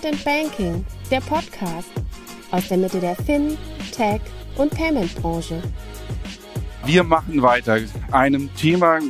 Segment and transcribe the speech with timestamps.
[0.00, 1.88] Empowerment and Banking, der Podcast
[2.50, 3.56] aus der Mitte der Fin,
[3.92, 4.20] Tech
[4.56, 5.62] und Payment Branche.
[6.84, 7.78] Wir machen weiter.
[8.10, 9.00] Einem Thema,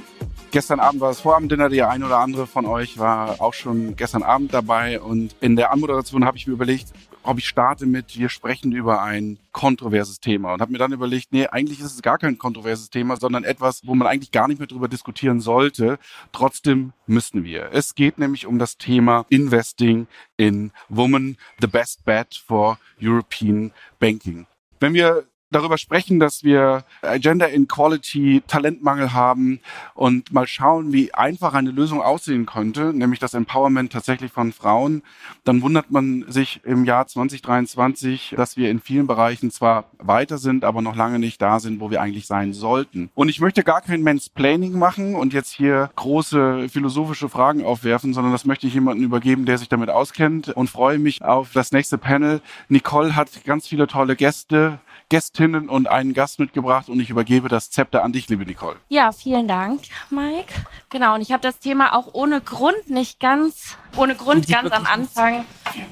[0.52, 1.68] Gestern Abend war das Vorabendinner.
[1.68, 5.00] Der ein oder andere von euch war auch schon gestern Abend dabei.
[5.00, 6.88] Und in der Anmoderation habe ich mir überlegt,
[7.22, 10.52] ob ich starte mit, wir sprechen über ein kontroverses Thema.
[10.54, 13.86] Und habe mir dann überlegt, nee, eigentlich ist es gar kein kontroverses Thema, sondern etwas,
[13.86, 15.98] wo man eigentlich gar nicht mehr drüber diskutieren sollte.
[16.32, 17.70] Trotzdem müssten wir.
[17.72, 20.06] Es geht nämlich um das Thema Investing
[20.36, 24.46] in Women, the best bet for European Banking.
[24.78, 26.84] Wenn wir darüber sprechen, dass wir
[27.18, 29.60] Gender Inequality, Talentmangel haben
[29.94, 35.02] und mal schauen, wie einfach eine Lösung aussehen könnte, nämlich das Empowerment tatsächlich von Frauen,
[35.44, 40.64] dann wundert man sich im Jahr 2023, dass wir in vielen Bereichen zwar weiter sind,
[40.64, 43.10] aber noch lange nicht da sind, wo wir eigentlich sein sollten.
[43.14, 48.32] Und ich möchte gar kein Mansplaining machen und jetzt hier große philosophische Fragen aufwerfen, sondern
[48.32, 51.98] das möchte ich jemandem übergeben, der sich damit auskennt und freue mich auf das nächste
[51.98, 52.40] Panel.
[52.68, 54.78] Nicole hat ganz viele tolle Gäste
[55.10, 58.76] Gästinnen und einen Gast mitgebracht und ich übergebe das Zepter an dich, liebe Nicole.
[58.88, 60.54] Ja, vielen Dank, Mike.
[60.88, 64.86] Genau, und ich habe das Thema auch ohne Grund nicht ganz, ohne Grund ganz am
[64.86, 65.44] Anfang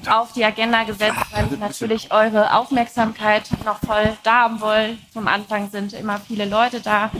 [0.09, 4.97] auf die Agenda gesetzt, weil ich natürlich eure Aufmerksamkeit noch voll da haben will.
[5.13, 7.11] Zum Anfang sind immer viele Leute da.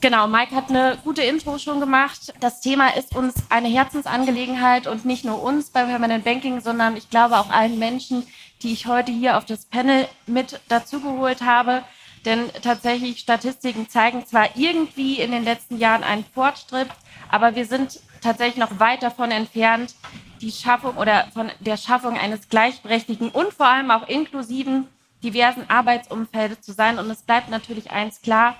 [0.00, 2.32] Genau, Mike hat eine gute Intro schon gemacht.
[2.38, 7.10] Das Thema ist uns eine Herzensangelegenheit und nicht nur uns beim Permanent Banking, sondern ich
[7.10, 8.24] glaube auch allen Menschen,
[8.62, 11.82] die ich heute hier auf das Panel mit dazugeholt habe.
[12.24, 16.88] Denn tatsächlich Statistiken zeigen zwar irgendwie in den letzten Jahren einen Fortschritt,
[17.30, 19.94] aber wir sind tatsächlich noch weit davon entfernt,
[20.40, 24.88] die Schaffung oder von der Schaffung eines gleichberechtigten und vor allem auch inklusiven,
[25.22, 26.98] diversen Arbeitsumfeldes zu sein.
[26.98, 28.56] Und es bleibt natürlich eins klar,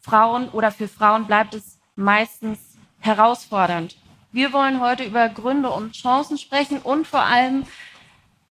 [0.00, 2.58] Frauen oder für Frauen bleibt es meistens
[3.00, 3.96] herausfordernd.
[4.32, 7.64] Wir wollen heute über Gründe und Chancen sprechen und vor allem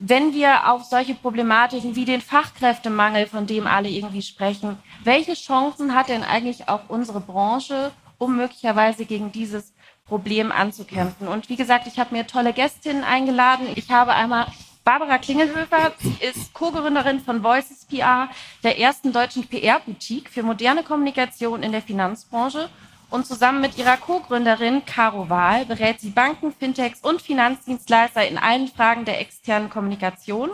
[0.04, 5.94] wenn wir auf solche Problematiken wie den Fachkräftemangel, von dem alle irgendwie sprechen, welche Chancen
[5.94, 9.72] hat denn eigentlich auch unsere Branche, um möglicherweise gegen dieses
[10.04, 11.28] Problem anzukämpfen?
[11.28, 13.68] Und wie gesagt, ich habe mir tolle Gästinnen eingeladen.
[13.76, 14.48] Ich habe einmal
[14.82, 18.28] Barbara Klingelhöfer, sie ist Co-Gründerin von Voices PR,
[18.64, 22.68] der ersten deutschen PR-Boutique für moderne Kommunikation in der Finanzbranche
[23.12, 28.68] und zusammen mit ihrer Co-Gründerin Caro Wahl berät sie Banken, Fintechs und Finanzdienstleister in allen
[28.68, 30.50] Fragen der externen Kommunikation.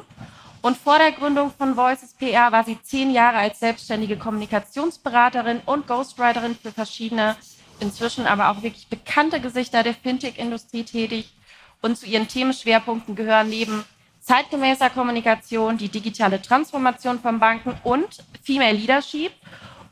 [0.60, 5.86] Und vor der Gründung von Voices PR war sie zehn Jahre als selbstständige Kommunikationsberaterin und
[5.86, 7.36] Ghostwriterin für verschiedene,
[7.78, 11.32] inzwischen aber auch wirklich bekannte Gesichter der Fintech-Industrie tätig.
[11.80, 13.84] Und zu ihren Themenschwerpunkten gehören neben
[14.18, 19.30] zeitgemäßer Kommunikation die digitale Transformation von Banken und Female Leadership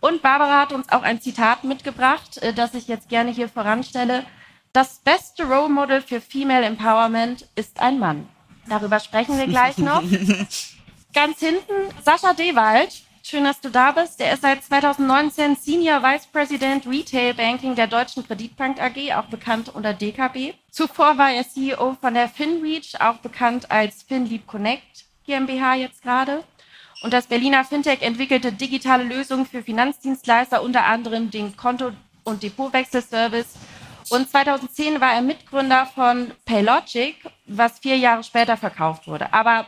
[0.06, 4.24] und Barbara hat uns auch ein Zitat mitgebracht, äh, das ich jetzt gerne hier voranstelle.
[4.72, 8.28] Das beste Role Model für Female Empowerment ist ein Mann.
[8.68, 10.02] Darüber sprechen wir gleich noch.
[11.14, 11.72] Ganz hinten
[12.04, 13.02] Sascha Dewald.
[13.22, 14.20] Schön, dass du da bist.
[14.20, 19.74] Der ist seit 2019 Senior Vice President Retail Banking der Deutschen Kreditbank AG, auch bekannt
[19.74, 20.54] unter DKB.
[20.70, 26.44] Zuvor war er CEO von der FinReach, auch bekannt als FinLeap Connect GmbH jetzt gerade.
[27.02, 31.92] Und das Berliner Fintech entwickelte digitale Lösungen für Finanzdienstleister, unter anderem den Konto-
[32.24, 33.54] und Depotwechselservice.
[34.10, 39.32] Und 2010 war er Mitgründer von Paylogic, was vier Jahre später verkauft wurde.
[39.32, 39.66] Aber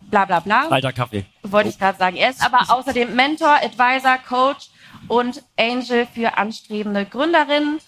[0.00, 0.68] bla bla bla.
[0.68, 1.26] Alter Kaffee.
[1.42, 2.16] Wollte ich gerade sagen.
[2.16, 4.68] Er ist aber außerdem Mentor, Advisor, Coach
[5.06, 7.78] und Angel für anstrebende Gründerinnen.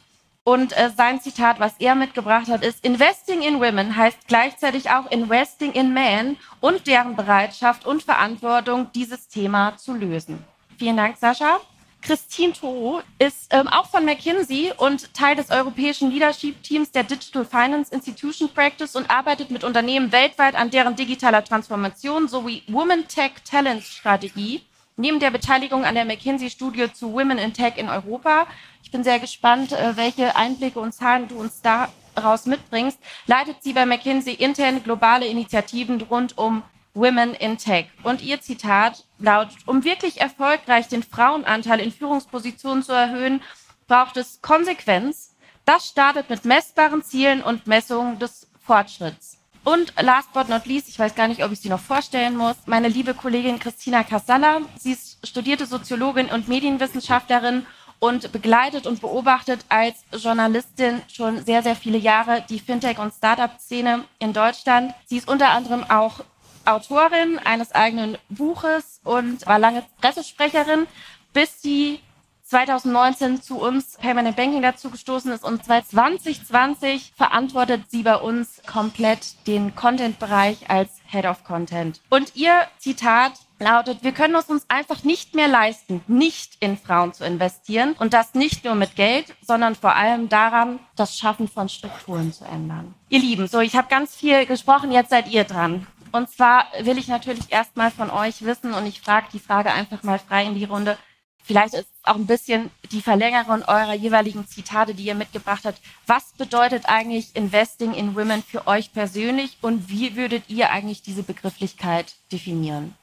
[0.42, 5.10] Und äh, sein Zitat, was er mitgebracht hat, ist, Investing in Women heißt gleichzeitig auch
[5.10, 10.42] Investing in Men und deren Bereitschaft und Verantwortung, dieses Thema zu lösen.
[10.78, 11.60] Vielen Dank, Sascha.
[12.02, 17.94] Christine Toro ist ähm, auch von McKinsey und Teil des europäischen Leadership-Teams der Digital Finance
[17.94, 23.82] Institution Practice und arbeitet mit Unternehmen weltweit an deren digitaler Transformation sowie Women Tech Talent
[23.82, 24.62] Strategie.
[25.00, 28.46] Neben der Beteiligung an der McKinsey-Studie zu Women in Tech in Europa
[28.90, 32.98] ich bin sehr gespannt, äh, welche Einblicke und Zahlen du uns daraus mitbringst.
[33.26, 37.86] Leitet sie bei McKinsey interne globale Initiativen rund um Women in Tech.
[38.02, 43.42] Und ihr Zitat lautet, um wirklich erfolgreich den Frauenanteil in Führungspositionen zu erhöhen,
[43.86, 45.36] braucht es Konsequenz.
[45.64, 49.39] Das startet mit messbaren Zielen und Messungen des Fortschritts.
[49.62, 52.56] Und last but not least, ich weiß gar nicht, ob ich sie noch vorstellen muss,
[52.66, 54.62] meine liebe Kollegin Christina Casalla.
[54.78, 57.66] Sie ist studierte Soziologin und Medienwissenschaftlerin
[57.98, 64.04] und begleitet und beobachtet als Journalistin schon sehr, sehr viele Jahre die Fintech- und Startup-Szene
[64.18, 64.94] in Deutschland.
[65.06, 66.20] Sie ist unter anderem auch
[66.64, 70.86] Autorin eines eigenen Buches und war lange Pressesprecherin,
[71.34, 72.00] bis sie
[72.50, 78.60] 2019 zu uns Permanent Banking dazu gestoßen ist und seit 2020 verantwortet sie bei uns
[78.66, 82.00] komplett den Content-Bereich als Head of Content.
[82.10, 87.12] Und ihr Zitat lautet, wir können es uns einfach nicht mehr leisten, nicht in Frauen
[87.12, 91.68] zu investieren und das nicht nur mit Geld, sondern vor allem daran, das Schaffen von
[91.68, 92.96] Strukturen zu ändern.
[93.10, 95.86] Ihr Lieben, so ich habe ganz viel gesprochen, jetzt seid ihr dran.
[96.10, 100.02] Und zwar will ich natürlich erstmal von euch wissen und ich frage die Frage einfach
[100.02, 100.98] mal frei in die Runde.
[101.42, 105.80] Vielleicht ist es auch ein bisschen die Verlängerung eurer jeweiligen Zitate, die ihr mitgebracht habt.
[106.06, 111.22] Was bedeutet eigentlich Investing in Women für euch persönlich und wie würdet ihr eigentlich diese
[111.22, 112.94] Begrifflichkeit definieren?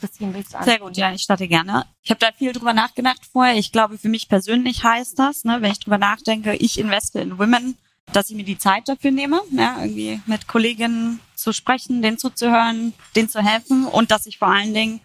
[0.00, 0.64] Christine, willst du an?
[0.64, 1.86] Sehr gut, ja, ich starte gerne.
[2.02, 3.56] Ich habe da viel drüber nachgedacht vorher.
[3.56, 7.38] Ich glaube, für mich persönlich heißt das, ne, wenn ich drüber nachdenke, ich investe in
[7.38, 7.76] Women,
[8.12, 12.92] dass ich mir die Zeit dafür nehme, ja, irgendwie mit Kolleginnen zu sprechen, denen zuzuhören,
[13.14, 15.00] denen zu helfen und dass ich vor allen Dingen,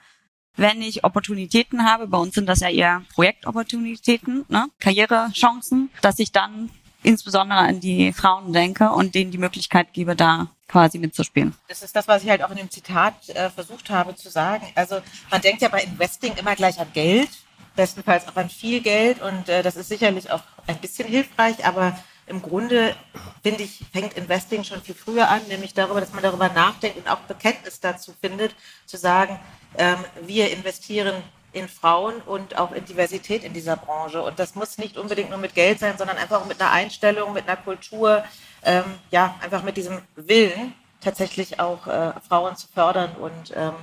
[0.57, 6.31] wenn ich Opportunitäten habe, bei uns sind das ja eher Projektopportunitäten, ne, Karrierechancen, dass ich
[6.31, 6.69] dann
[7.03, 11.53] insbesondere an die Frauen denke und denen die Möglichkeit gebe, da quasi mitzuspielen.
[11.67, 14.65] Das ist das, was ich halt auch in dem Zitat äh, versucht habe zu sagen.
[14.73, 14.97] Also
[15.29, 17.29] man denkt ja bei Investing immer gleich an Geld,
[17.75, 21.97] bestenfalls auch an viel Geld und äh, das ist sicherlich auch ein bisschen hilfreich, aber
[22.27, 22.95] im Grunde,
[23.43, 27.07] finde ich, fängt Investing schon viel früher an, nämlich darüber, dass man darüber nachdenkt und
[27.07, 28.55] auch Bekenntnis dazu findet,
[28.85, 29.39] zu sagen,
[29.77, 31.21] ähm, wir investieren
[31.53, 34.21] in Frauen und auch in Diversität in dieser Branche.
[34.21, 37.31] Und das muss nicht unbedingt nur mit Geld sein, sondern einfach auch mit einer Einstellung,
[37.33, 38.23] mit einer Kultur,
[38.63, 43.73] ähm, ja, einfach mit diesem Willen, tatsächlich auch äh, Frauen zu fördern und ähm,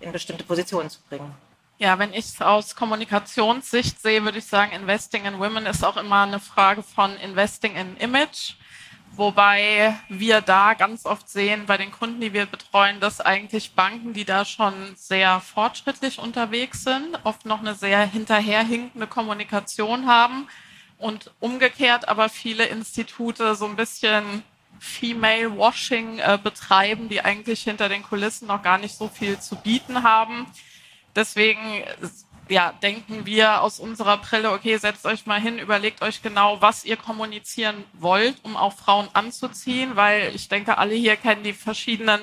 [0.00, 1.34] in bestimmte Positionen zu bringen.
[1.80, 5.96] Ja, wenn ich es aus Kommunikationssicht sehe, würde ich sagen, Investing in Women ist auch
[5.96, 8.54] immer eine Frage von Investing in Image.
[9.12, 14.12] Wobei wir da ganz oft sehen bei den Kunden, die wir betreuen, dass eigentlich Banken,
[14.12, 20.48] die da schon sehr fortschrittlich unterwegs sind, oft noch eine sehr hinterherhinkende Kommunikation haben
[20.98, 24.42] und umgekehrt aber viele Institute so ein bisschen
[24.80, 29.54] Female Washing äh, betreiben, die eigentlich hinter den Kulissen noch gar nicht so viel zu
[29.54, 30.46] bieten haben.
[31.14, 31.84] Deswegen
[32.48, 36.84] ja, denken wir aus unserer Brille, okay, setzt euch mal hin, überlegt euch genau, was
[36.84, 42.20] ihr kommunizieren wollt, um auch Frauen anzuziehen, weil ich denke, alle hier kennen die verschiedenen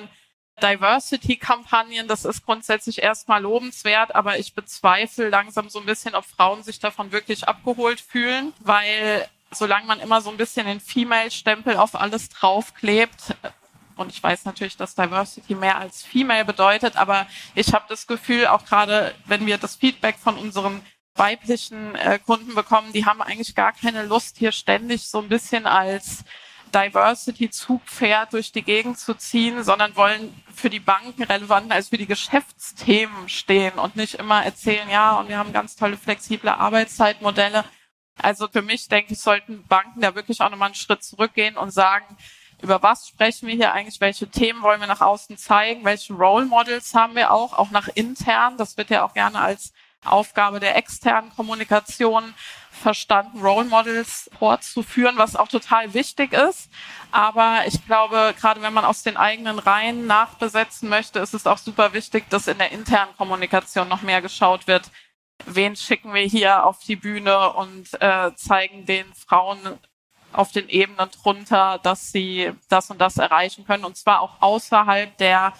[0.62, 2.08] Diversity-Kampagnen.
[2.08, 6.78] Das ist grundsätzlich erstmal lobenswert, aber ich bezweifle langsam so ein bisschen, ob Frauen sich
[6.78, 12.28] davon wirklich abgeholt fühlen, weil solange man immer so ein bisschen den Female-Stempel auf alles
[12.30, 13.36] draufklebt,
[13.96, 18.46] und ich weiß natürlich, dass Diversity mehr als Female bedeutet, aber ich habe das Gefühl,
[18.46, 20.82] auch gerade wenn wir das Feedback von unseren
[21.14, 25.66] weiblichen äh, Kunden bekommen, die haben eigentlich gar keine Lust, hier ständig so ein bisschen
[25.66, 26.24] als
[26.74, 32.06] Diversity-Zugpferd durch die Gegend zu ziehen, sondern wollen für die Banken relevanten als für die
[32.06, 37.64] Geschäftsthemen stehen und nicht immer erzählen, ja, und wir haben ganz tolle flexible Arbeitszeitmodelle.
[38.18, 41.70] Also für mich denke ich, sollten Banken da wirklich auch nochmal einen Schritt zurückgehen und
[41.70, 42.16] sagen,
[42.62, 46.46] über was sprechen wir hier eigentlich, welche Themen wollen wir nach außen zeigen, welche Role
[46.46, 48.56] Models haben wir auch, auch nach intern.
[48.56, 49.72] Das wird ja auch gerne als
[50.04, 52.34] Aufgabe der externen Kommunikation
[52.70, 56.70] verstanden, Role Models fortzuführen, was auch total wichtig ist.
[57.10, 61.58] Aber ich glaube, gerade wenn man aus den eigenen Reihen nachbesetzen möchte, ist es auch
[61.58, 64.90] super wichtig, dass in der internen Kommunikation noch mehr geschaut wird.
[65.44, 69.78] Wen schicken wir hier auf die Bühne und äh, zeigen den Frauen
[70.36, 75.16] auf den Ebenen drunter, dass sie das und das erreichen können und zwar auch außerhalb
[75.18, 75.52] der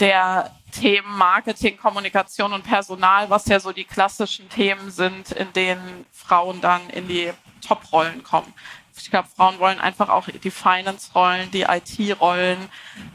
[0.00, 6.04] der Themen Marketing, Kommunikation und Personal, was ja so die klassischen Themen sind, in denen
[6.12, 7.30] Frauen dann in die
[7.66, 8.52] Top-Rollen kommen.
[8.96, 12.58] Ich glaube, Frauen wollen einfach auch die Finance-Rollen, die IT-Rollen,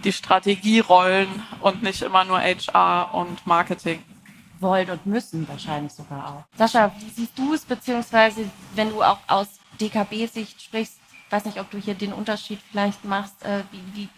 [0.04, 1.28] die Strategie-Rollen
[1.62, 4.04] und nicht immer nur HR und Marketing.
[4.60, 6.58] Wollen und müssen wahrscheinlich sogar auch.
[6.58, 11.60] Sascha, wie siehst du es, beziehungsweise wenn du auch aus DKB-Sicht sprichst, ich weiß nicht,
[11.60, 14.10] ob du hier den Unterschied vielleicht machst, äh, wie, wie,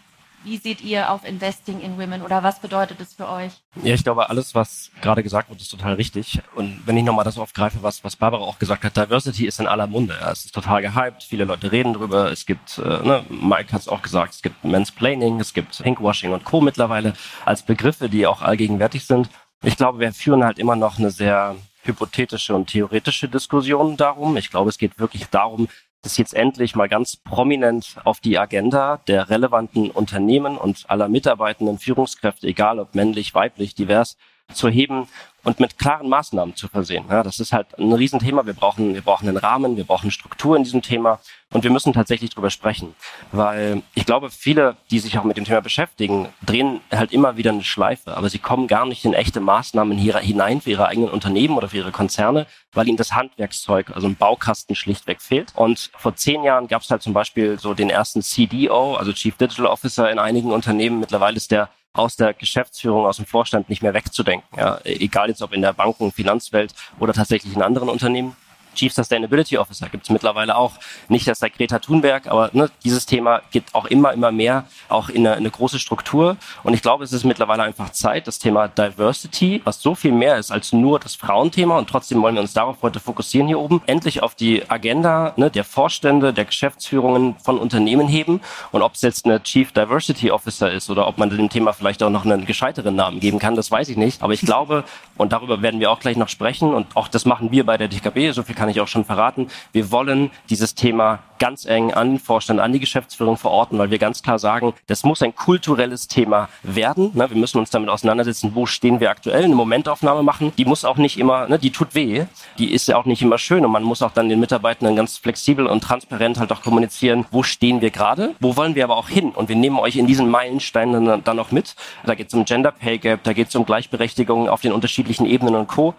[0.44, 3.52] wie seht ihr auf Investing in Women oder was bedeutet es für euch?
[3.82, 6.40] Ja, ich glaube, alles, was gerade gesagt wird, ist total richtig.
[6.54, 9.66] Und wenn ich nochmal das aufgreife, was, was Barbara auch gesagt hat, Diversity ist in
[9.66, 10.16] aller Munde.
[10.20, 10.30] Ja.
[10.32, 12.32] Es ist total gehypt, viele Leute reden drüber.
[12.32, 16.32] Es gibt, äh, ne, Mike hat es auch gesagt, es gibt Mansplaining, es gibt Pinkwashing
[16.32, 16.60] und Co.
[16.60, 17.12] mittlerweile
[17.44, 19.28] als Begriffe, die auch allgegenwärtig sind.
[19.62, 24.36] Ich glaube, wir führen halt immer noch eine sehr hypothetische und theoretische Diskussionen darum.
[24.36, 25.68] Ich glaube, es geht wirklich darum,
[26.02, 31.78] das jetzt endlich mal ganz prominent auf die Agenda der relevanten Unternehmen und aller mitarbeitenden
[31.78, 34.16] Führungskräfte, egal ob männlich, weiblich, divers,
[34.54, 35.08] zu heben
[35.44, 37.04] und mit klaren Maßnahmen zu versehen.
[37.10, 38.46] Ja, das ist halt ein Riesenthema.
[38.46, 41.18] Wir brauchen, wir brauchen einen Rahmen, wir brauchen Struktur in diesem Thema
[41.50, 42.94] und wir müssen tatsächlich drüber sprechen.
[43.32, 47.50] Weil ich glaube, viele, die sich auch mit dem Thema beschäftigen, drehen halt immer wieder
[47.50, 51.56] eine Schleife, aber sie kommen gar nicht in echte Maßnahmen hinein für ihre eigenen Unternehmen
[51.56, 55.52] oder für ihre Konzerne, weil ihnen das Handwerkszeug, also ein Baukasten schlichtweg fehlt.
[55.56, 59.36] Und vor zehn Jahren gab es halt zum Beispiel so den ersten CDO, also Chief
[59.36, 61.00] Digital Officer in einigen Unternehmen.
[61.00, 64.46] Mittlerweile ist der aus der Geschäftsführung, aus dem Vorstand nicht mehr wegzudenken.
[64.56, 68.36] Ja, egal jetzt ob in der Banken-, Finanzwelt oder tatsächlich in anderen Unternehmen.
[68.74, 70.72] Chief Sustainability Officer gibt es mittlerweile auch.
[71.08, 75.08] Nicht erst seit Greta Thunberg, aber ne, dieses Thema geht auch immer, immer mehr auch
[75.08, 76.36] in eine, in eine große Struktur.
[76.62, 80.38] Und ich glaube, es ist mittlerweile einfach Zeit, das Thema Diversity, was so viel mehr
[80.38, 81.78] ist als nur das Frauenthema.
[81.78, 85.50] Und trotzdem wollen wir uns darauf heute fokussieren hier oben, endlich auf die Agenda ne,
[85.50, 88.40] der Vorstände, der Geschäftsführungen von Unternehmen heben.
[88.70, 92.02] Und ob es jetzt eine Chief Diversity Officer ist oder ob man dem Thema vielleicht
[92.02, 94.22] auch noch einen gescheiteren Namen geben kann, das weiß ich nicht.
[94.22, 94.84] Aber ich glaube,
[95.16, 97.88] und darüber werden wir auch gleich noch sprechen, und auch das machen wir bei der
[97.88, 99.48] DKB, so viel kann ich auch schon verraten.
[99.72, 103.98] Wir wollen dieses Thema ganz eng an den Vorstand, an die Geschäftsführung verorten, weil wir
[103.98, 107.10] ganz klar sagen, das muss ein kulturelles Thema werden.
[107.12, 110.52] Wir müssen uns damit auseinandersetzen, wo stehen wir aktuell, eine Momentaufnahme machen.
[110.56, 112.26] Die muss auch nicht immer, ne, die tut weh,
[112.56, 115.18] die ist ja auch nicht immer schön und man muss auch dann den Mitarbeitenden ganz
[115.18, 119.08] flexibel und transparent halt auch kommunizieren, wo stehen wir gerade, wo wollen wir aber auch
[119.08, 121.74] hin und wir nehmen euch in diesen Meilensteinen dann, dann auch mit.
[122.06, 125.26] Da geht es um Gender Pay Gap, da geht es um Gleichberechtigung auf den unterschiedlichen
[125.26, 125.96] Ebenen und Co.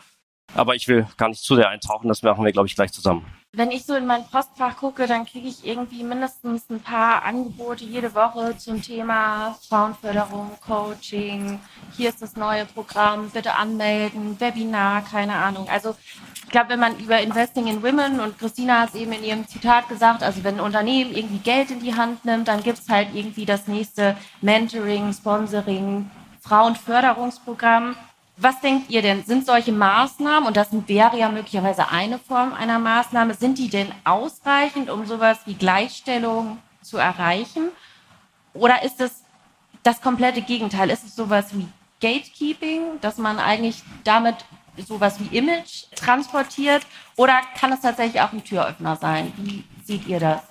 [0.55, 3.25] Aber ich will gar nicht zu sehr eintauchen, das machen wir, glaube ich, gleich zusammen.
[3.55, 7.85] Wenn ich so in mein Postfach gucke, dann kriege ich irgendwie mindestens ein paar Angebote
[7.85, 11.59] jede Woche zum Thema Frauenförderung, Coaching.
[11.95, 15.69] Hier ist das neue Programm, bitte anmelden, Webinar, keine Ahnung.
[15.69, 15.95] Also
[16.43, 19.47] ich glaube, wenn man über Investing in Women und Christina hat es eben in ihrem
[19.47, 22.89] Zitat gesagt, also wenn ein Unternehmen irgendwie Geld in die Hand nimmt, dann gibt es
[22.89, 26.09] halt irgendwie das nächste Mentoring, Sponsoring,
[26.41, 27.95] Frauenförderungsprogramm.
[28.37, 29.23] Was denkt ihr denn?
[29.23, 33.91] Sind solche Maßnahmen, und das wäre ja möglicherweise eine Form einer Maßnahme, sind die denn
[34.05, 37.69] ausreichend, um sowas wie Gleichstellung zu erreichen?
[38.53, 39.23] Oder ist es
[39.83, 40.89] das komplette Gegenteil?
[40.89, 41.67] Ist es sowas wie
[42.01, 44.35] Gatekeeping, dass man eigentlich damit
[44.87, 46.85] sowas wie Image transportiert?
[47.15, 49.31] Oder kann es tatsächlich auch ein Türöffner sein?
[49.37, 50.41] Wie seht ihr das?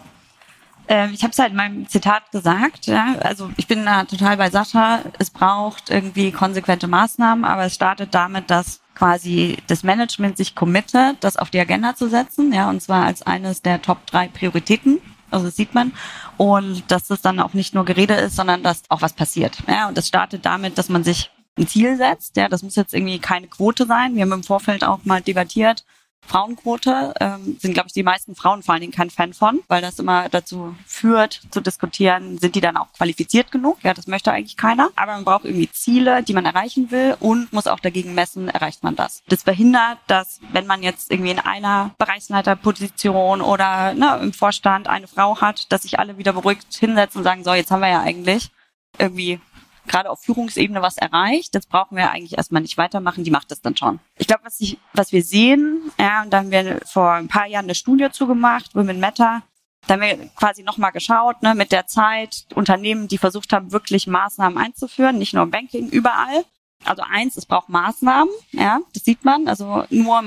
[0.88, 2.86] Ähm, ich habe es halt in meinem Zitat gesagt.
[2.86, 3.16] Ja?
[3.20, 5.00] Also ich bin da total bei Sascha.
[5.18, 11.16] Es braucht irgendwie konsequente Maßnahmen, aber es startet damit, dass quasi das Management sich committet,
[11.20, 15.00] das auf die Agenda zu setzen, ja, und zwar als eines der Top drei Prioritäten.
[15.30, 15.92] Also das sieht man.
[16.36, 19.58] Und dass das dann auch nicht nur Gerede ist, sondern dass auch was passiert.
[19.66, 22.36] Ja, und das startet damit, dass man sich ein Ziel setzt.
[22.36, 24.14] Ja, das muss jetzt irgendwie keine Quote sein.
[24.14, 25.84] Wir haben im Vorfeld auch mal debattiert,
[26.26, 29.82] Frauenquote ähm, sind, glaube ich, die meisten Frauen vor allen Dingen kein Fan von, weil
[29.82, 33.78] das immer dazu führt, zu diskutieren, sind die dann auch qualifiziert genug?
[33.82, 34.90] Ja, das möchte eigentlich keiner.
[34.96, 38.82] Aber man braucht irgendwie Ziele, die man erreichen will und muss auch dagegen messen, erreicht
[38.82, 39.22] man das.
[39.28, 45.08] Das verhindert, dass wenn man jetzt irgendwie in einer Bereichsleiterposition oder ne, im Vorstand eine
[45.08, 48.00] Frau hat, dass sich alle wieder beruhigt hinsetzen und sagen, so, jetzt haben wir ja
[48.00, 48.50] eigentlich
[48.98, 49.40] irgendwie
[49.86, 51.54] gerade auf Führungsebene was erreicht.
[51.54, 53.24] Das brauchen wir eigentlich erstmal nicht weitermachen.
[53.24, 54.00] Die macht das dann schon.
[54.16, 57.46] Ich glaube, was, ich, was wir sehen, ja, und da haben wir vor ein paar
[57.46, 59.42] Jahren eine Studie zugemacht, Women Matter.
[59.86, 64.06] Da haben wir quasi nochmal geschaut, ne, mit der Zeit, Unternehmen, die versucht haben, wirklich
[64.06, 66.44] Maßnahmen einzuführen, nicht nur im Banking, überall.
[66.84, 69.48] Also eins, es braucht Maßnahmen, ja, das sieht man.
[69.48, 70.22] Also nur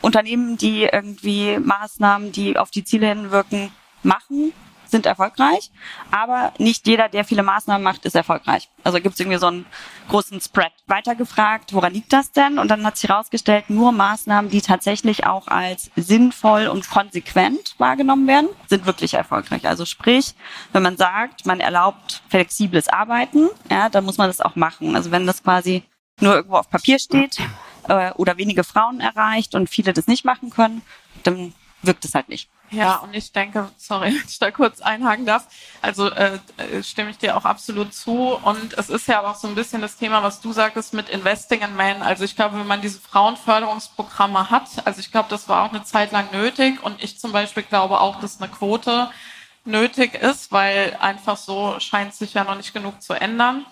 [0.00, 3.70] Unternehmen, die irgendwie Maßnahmen, die auf die Ziele hinwirken,
[4.02, 4.52] machen,
[4.86, 5.70] sind erfolgreich,
[6.10, 8.68] aber nicht jeder, der viele Maßnahmen macht, ist erfolgreich.
[8.82, 9.66] Also gibt es irgendwie so einen
[10.08, 10.72] großen Spread.
[10.86, 12.58] Weitergefragt, woran liegt das denn?
[12.58, 18.26] Und dann hat sich herausgestellt, nur Maßnahmen, die tatsächlich auch als sinnvoll und konsequent wahrgenommen
[18.26, 19.66] werden, sind wirklich erfolgreich.
[19.66, 20.34] Also sprich,
[20.72, 24.96] wenn man sagt, man erlaubt flexibles Arbeiten, ja, dann muss man das auch machen.
[24.96, 25.84] Also wenn das quasi
[26.20, 27.38] nur irgendwo auf Papier steht
[27.88, 30.82] äh, oder wenige Frauen erreicht und viele das nicht machen können,
[31.22, 32.48] dann wirkt es halt nicht.
[32.76, 35.46] Ja, und ich denke, sorry, wenn ich da kurz einhaken darf,
[35.82, 38.34] also äh, äh, stimme ich dir auch absolut zu.
[38.42, 41.60] Und es ist ja auch so ein bisschen das Thema, was du sagtest mit Investing
[41.62, 42.02] in Men.
[42.02, 45.84] Also ich glaube, wenn man diese Frauenförderungsprogramme hat, also ich glaube, das war auch eine
[45.84, 46.82] Zeit lang nötig.
[46.82, 49.10] Und ich zum Beispiel glaube auch, dass eine Quote
[49.64, 53.64] nötig ist, weil einfach so scheint sich ja noch nicht genug zu ändern.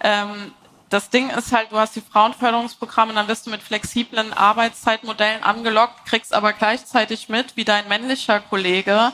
[0.00, 0.52] Ähm,
[0.92, 6.04] das Ding ist halt, du hast die Frauenförderungsprogramme, dann wirst du mit flexiblen Arbeitszeitmodellen angelockt,
[6.04, 9.12] kriegst aber gleichzeitig mit, wie dein männlicher Kollege,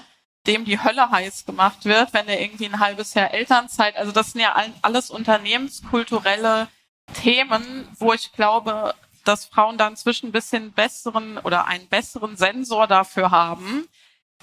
[0.49, 4.33] dem die Hölle heiß gemacht wird, wenn er irgendwie ein halbes Jahr Elternzeit, also das
[4.33, 6.67] sind ja alles unternehmenskulturelle
[7.15, 8.95] Themen, wo ich glaube,
[9.25, 13.87] dass Frauen da inzwischen ein bisschen besseren oder einen besseren Sensor dafür haben,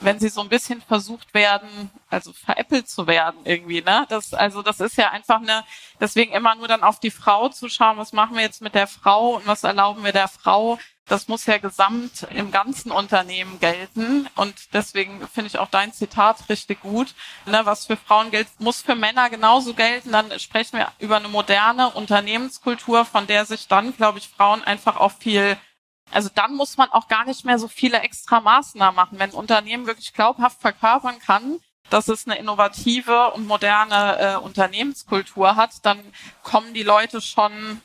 [0.01, 4.05] wenn sie so ein bisschen versucht werden, also veräppelt zu werden irgendwie, ne?
[4.09, 5.63] Das, also das ist ja einfach eine,
[5.99, 8.87] deswegen immer nur dann auf die Frau zu schauen, was machen wir jetzt mit der
[8.87, 10.79] Frau und was erlauben wir der Frau.
[11.07, 14.27] Das muss ja gesamt im ganzen Unternehmen gelten.
[14.35, 17.13] Und deswegen finde ich auch dein Zitat richtig gut.
[17.45, 20.11] Ne, was für Frauen gilt, muss für Männer genauso gelten.
[20.11, 24.97] Dann sprechen wir über eine moderne Unternehmenskultur, von der sich dann, glaube ich, Frauen einfach
[24.97, 25.57] auch viel
[26.11, 29.19] also dann muss man auch gar nicht mehr so viele extra Maßnahmen machen.
[29.19, 31.59] Wenn ein Unternehmen wirklich glaubhaft verkörpern kann,
[31.89, 35.99] dass es eine innovative und moderne äh, Unternehmenskultur hat, dann
[36.41, 37.81] kommen die Leute schon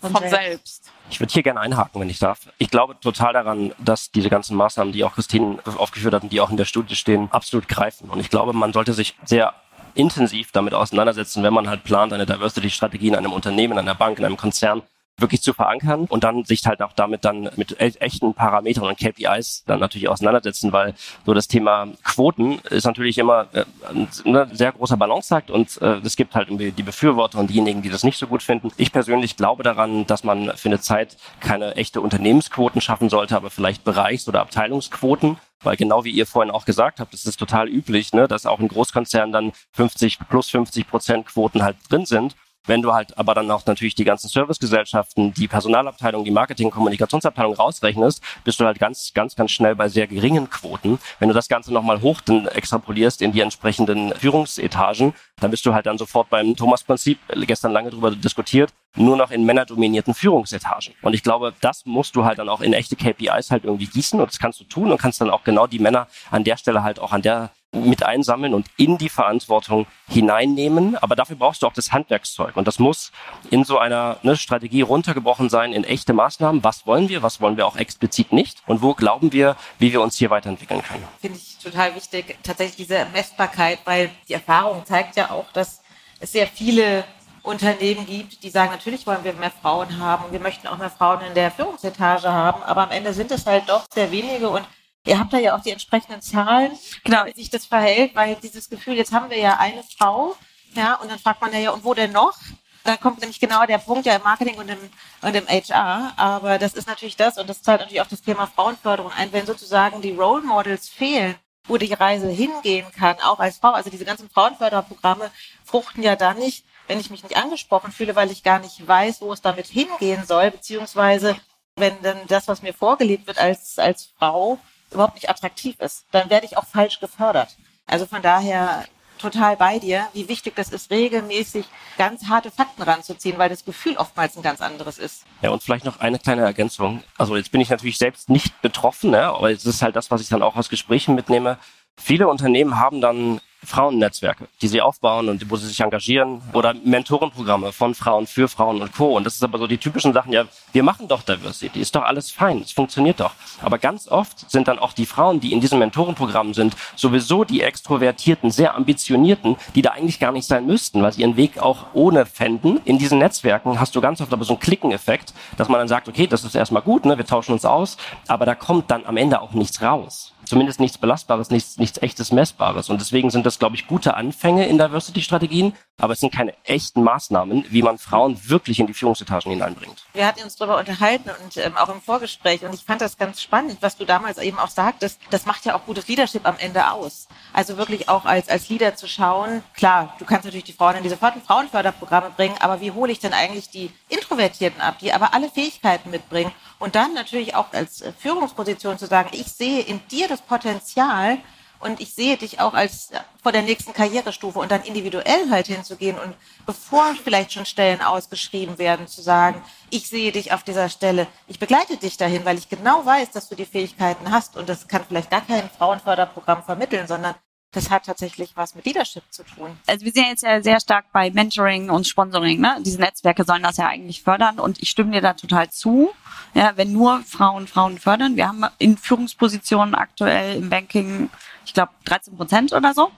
[0.00, 0.84] von, von selbst.
[0.84, 0.92] selbst.
[1.10, 2.48] Ich würde hier gerne einhaken, wenn ich darf.
[2.58, 6.40] Ich glaube total daran, dass diese ganzen Maßnahmen, die auch Christine aufgeführt hat und die
[6.40, 8.10] auch in der Studie stehen, absolut greifen.
[8.10, 9.54] Und ich glaube, man sollte sich sehr
[9.94, 14.18] intensiv damit auseinandersetzen, wenn man halt plant, eine Diversity-Strategie in einem Unternehmen, in einer Bank,
[14.18, 14.82] in einem Konzern
[15.18, 18.98] wirklich zu verankern und dann sich halt auch damit dann mit e-, echten Parametern und
[18.98, 20.94] KPIs dann natürlich auseinandersetzen, weil
[21.24, 26.00] so das Thema Quoten ist natürlich immer äh, ein ne, sehr großer Balanceakt und äh,
[26.04, 28.70] es gibt halt die Befürworter und diejenigen, die das nicht so gut finden.
[28.76, 33.50] Ich persönlich glaube daran, dass man für eine Zeit keine echte Unternehmensquoten schaffen sollte, aber
[33.50, 37.68] vielleicht Bereichs- oder Abteilungsquoten, weil genau wie ihr vorhin auch gesagt habt, es ist total
[37.68, 42.36] üblich, ne, dass auch in Großkonzernen dann 50 plus 50 Prozent Quoten halt drin sind.
[42.66, 47.54] Wenn du halt aber dann auch natürlich die ganzen Servicegesellschaften, die Personalabteilung, die Marketing- Kommunikationsabteilung
[47.54, 50.98] rausrechnest, bist du halt ganz, ganz, ganz schnell bei sehr geringen Quoten.
[51.18, 55.74] Wenn du das Ganze nochmal hoch dann extrapolierst in die entsprechenden Führungsetagen, dann bist du
[55.74, 60.94] halt dann sofort beim Thomas-Prinzip, gestern lange drüber diskutiert, nur noch in männerdominierten Führungsetagen.
[61.02, 64.18] Und ich glaube, das musst du halt dann auch in echte KPIs halt irgendwie gießen
[64.18, 66.82] und das kannst du tun und kannst dann auch genau die Männer an der Stelle
[66.82, 67.50] halt auch an der
[67.84, 70.96] mit einsammeln und in die Verantwortung hineinnehmen.
[70.96, 72.56] Aber dafür brauchst du auch das Handwerkszeug.
[72.56, 73.12] Und das muss
[73.50, 76.64] in so einer ne, Strategie runtergebrochen sein in echte Maßnahmen.
[76.64, 77.22] Was wollen wir?
[77.22, 78.62] Was wollen wir auch explizit nicht?
[78.66, 81.04] Und wo glauben wir, wie wir uns hier weiterentwickeln können?
[81.20, 85.82] Finde ich total wichtig, tatsächlich diese Messbarkeit, weil die Erfahrung zeigt ja auch, dass
[86.20, 87.04] es sehr viele
[87.46, 91.20] Unternehmen gibt, die sagen, natürlich wollen wir mehr Frauen haben, wir möchten auch mehr Frauen
[91.20, 94.66] in der Führungsetage haben, aber am Ende sind es halt doch sehr wenige und
[95.06, 96.72] Ihr habt da ja auch die entsprechenden Zahlen,
[97.04, 97.24] genau.
[97.26, 100.36] wie sich das verhält, weil dieses Gefühl, jetzt haben wir ja eine Frau,
[100.74, 102.36] ja, und dann fragt man ja, ja, und wo denn noch?
[102.84, 104.78] Da kommt nämlich genau der Punkt ja im Marketing und im,
[105.22, 106.12] und im HR.
[106.16, 109.46] Aber das ist natürlich das, und das zahlt natürlich auch das Thema Frauenförderung ein, wenn
[109.46, 111.34] sozusagen die Role Models fehlen,
[111.66, 113.72] wo die Reise hingehen kann, auch als Frau.
[113.72, 115.32] Also diese ganzen Frauenförderprogramme
[115.64, 119.20] fruchten ja dann nicht, wenn ich mich nicht angesprochen fühle, weil ich gar nicht weiß,
[119.20, 121.36] wo es damit hingehen soll, beziehungsweise
[121.74, 126.30] wenn dann das, was mir vorgelebt wird als, als Frau, überhaupt nicht attraktiv ist, dann
[126.30, 127.56] werde ich auch falsch gefördert.
[127.86, 128.84] Also von daher
[129.18, 131.66] total bei dir, wie wichtig das ist, regelmäßig
[131.98, 135.24] ganz harte Fakten ranzuziehen, weil das Gefühl oftmals ein ganz anderes ist.
[135.42, 137.02] Ja, und vielleicht noch eine kleine Ergänzung.
[137.16, 139.24] Also jetzt bin ich natürlich selbst nicht betroffen, ne?
[139.24, 141.58] aber es ist halt das, was ich dann auch aus Gesprächen mitnehme.
[141.96, 147.72] Viele Unternehmen haben dann Frauennetzwerke, die sie aufbauen und wo sie sich engagieren oder Mentorenprogramme
[147.72, 149.16] von Frauen für Frauen und Co.
[149.16, 152.04] Und das ist aber so die typischen Sachen, ja, wir machen doch Diversity, ist doch
[152.04, 153.32] alles fein, es funktioniert doch.
[153.62, 157.60] Aber ganz oft sind dann auch die Frauen, die in diesen Mentorenprogrammen sind, sowieso die
[157.60, 161.86] extrovertierten, sehr ambitionierten, die da eigentlich gar nicht sein müssten, weil sie ihren Weg auch
[161.92, 162.80] ohne fänden.
[162.84, 166.08] In diesen Netzwerken hast du ganz oft aber so einen Klickeneffekt, dass man dann sagt,
[166.08, 167.96] okay, das ist erstmal gut, ne, wir tauschen uns aus,
[168.28, 172.32] aber da kommt dann am Ende auch nichts raus zumindest nichts Belastbares, nichts, nichts echtes
[172.32, 172.88] Messbares.
[172.88, 177.02] Und deswegen sind das, glaube ich, gute Anfänge in Diversity-Strategien, aber es sind keine echten
[177.02, 180.04] Maßnahmen, wie man Frauen wirklich in die Führungsetagen hineinbringt.
[180.12, 183.40] Wir hatten uns darüber unterhalten und ähm, auch im Vorgespräch und ich fand das ganz
[183.40, 185.18] spannend, was du damals eben auch sagtest.
[185.30, 187.28] Das macht ja auch gutes Leadership am Ende aus.
[187.52, 191.02] Also wirklich auch als, als Leader zu schauen, klar, du kannst natürlich die Frauen in
[191.02, 195.50] diese Frauenförderprogramme bringen, aber wie hole ich denn eigentlich die Introvertierten ab, die aber alle
[195.50, 200.42] Fähigkeiten mitbringen und dann natürlich auch als Führungsposition zu sagen, ich sehe in dir das
[200.42, 201.38] Potenzial,
[201.80, 203.10] und ich sehe dich auch als
[203.42, 206.34] vor der nächsten Karrierestufe und dann individuell halt hinzugehen und
[206.66, 211.58] bevor vielleicht schon Stellen ausgeschrieben werden, zu sagen, ich sehe dich auf dieser Stelle, ich
[211.58, 215.04] begleite dich dahin, weil ich genau weiß, dass du die Fähigkeiten hast und das kann
[215.06, 217.34] vielleicht gar kein Frauenförderprogramm vermitteln, sondern
[217.76, 219.76] das hat tatsächlich was mit Leadership zu tun.
[219.86, 222.60] Also wir sind jetzt ja sehr stark bei Mentoring und Sponsoring.
[222.60, 222.78] Ne?
[222.80, 226.10] Diese Netzwerke sollen das ja eigentlich fördern und ich stimme dir da total zu.
[226.54, 228.36] Ja, wenn nur Frauen Frauen fördern.
[228.36, 231.28] Wir haben in Führungspositionen aktuell im Banking
[231.66, 233.10] ich glaube, 13 Prozent oder so.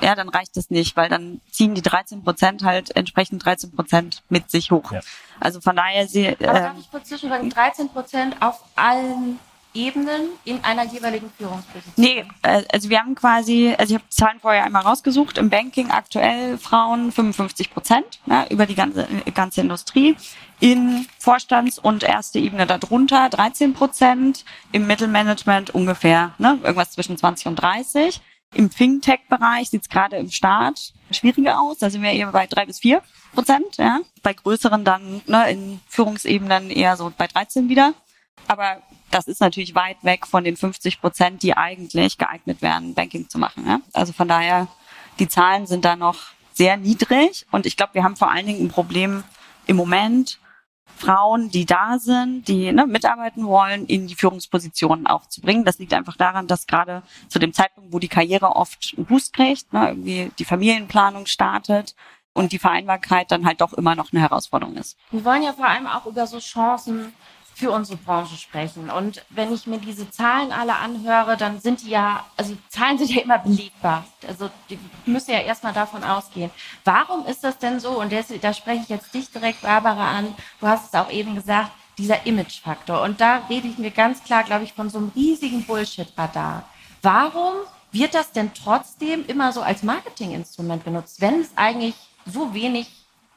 [0.00, 4.22] Ja, dann reicht es nicht, weil dann ziehen die 13 Prozent halt entsprechend 13 Prozent
[4.28, 4.92] mit sich hoch.
[4.92, 5.00] Ja.
[5.40, 6.28] Also von daher sie.
[6.28, 7.50] Aber ähm, darf ich kurz zwischenfragen?
[7.50, 9.38] 13 Prozent auf allen
[9.74, 11.92] Ebenen in einer jeweiligen Führungsposition?
[11.96, 15.90] Nee, äh, also wir haben quasi, also ich habe Zahlen vorher einmal rausgesucht, im Banking
[15.90, 20.16] aktuell Frauen 55 Prozent ja, über die ganze, ganze Industrie,
[20.60, 27.46] in Vorstands- und erste Ebene darunter 13 Prozent, im Mittelmanagement ungefähr ne, irgendwas zwischen 20
[27.48, 28.20] und 30.
[28.54, 32.66] Im Fintech-Bereich sieht es gerade im Start schwieriger aus, da sind wir eher bei drei
[32.66, 33.02] bis vier
[33.34, 34.00] Prozent, ja.
[34.22, 37.94] Bei größeren dann ne, in Führungsebenen eher so bei 13 wieder.
[38.46, 43.28] Aber das ist natürlich weit weg von den 50 Prozent, die eigentlich geeignet wären, Banking
[43.28, 43.66] zu machen.
[43.66, 43.80] Ja?
[43.92, 44.68] Also von daher,
[45.18, 46.18] die Zahlen sind da noch
[46.52, 49.24] sehr niedrig und ich glaube, wir haben vor allen Dingen ein Problem
[49.66, 50.38] im Moment,
[50.96, 55.64] Frauen, die da sind, die ne, mitarbeiten wollen, in die Führungspositionen auch zu bringen.
[55.64, 59.32] Das liegt einfach daran, dass gerade zu dem Zeitpunkt, wo die Karriere oft einen Boost
[59.32, 61.94] kriegt, ne, irgendwie die Familienplanung startet
[62.32, 64.96] und die Vereinbarkeit dann halt doch immer noch eine Herausforderung ist.
[65.10, 67.12] Wir wollen ja vor allem auch über so Chancen
[67.54, 68.90] für unsere Branche sprechen.
[68.90, 73.10] Und wenn ich mir diese Zahlen alle anhöre, dann sind die ja, also Zahlen sind
[73.10, 74.04] ja immer belegbar.
[74.26, 76.50] Also die müssen ja erstmal davon ausgehen.
[76.84, 78.00] Warum ist das denn so?
[78.00, 80.34] Und das, da spreche ich jetzt dich direkt, Barbara, an.
[80.60, 83.02] Du hast es auch eben gesagt, dieser Imagefaktor.
[83.02, 86.64] Und da rede ich mir ganz klar, glaube ich, von so einem riesigen Bullshit-Radar.
[87.02, 87.54] Warum
[87.92, 91.94] wird das denn trotzdem immer so als Marketinginstrument benutzt, wenn es eigentlich
[92.26, 92.88] so wenig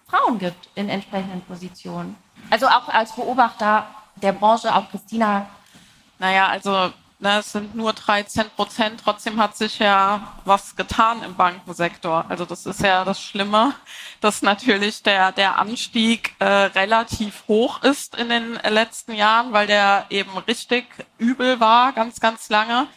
[0.08, 2.16] Frauen gibt in entsprechenden Positionen?
[2.50, 3.86] Also auch als Beobachter
[4.22, 5.50] der Branche, auch Christina?
[6.20, 11.36] Naja, also ne, es sind nur 13 Prozent, trotzdem hat sich ja was getan im
[11.36, 12.26] Bankensektor.
[12.30, 13.74] Also das ist ja das Schlimme,
[14.22, 20.06] dass natürlich der, der Anstieg äh, relativ hoch ist in den letzten Jahren, weil der
[20.10, 20.86] eben richtig
[21.18, 22.88] übel war, ganz, ganz lange.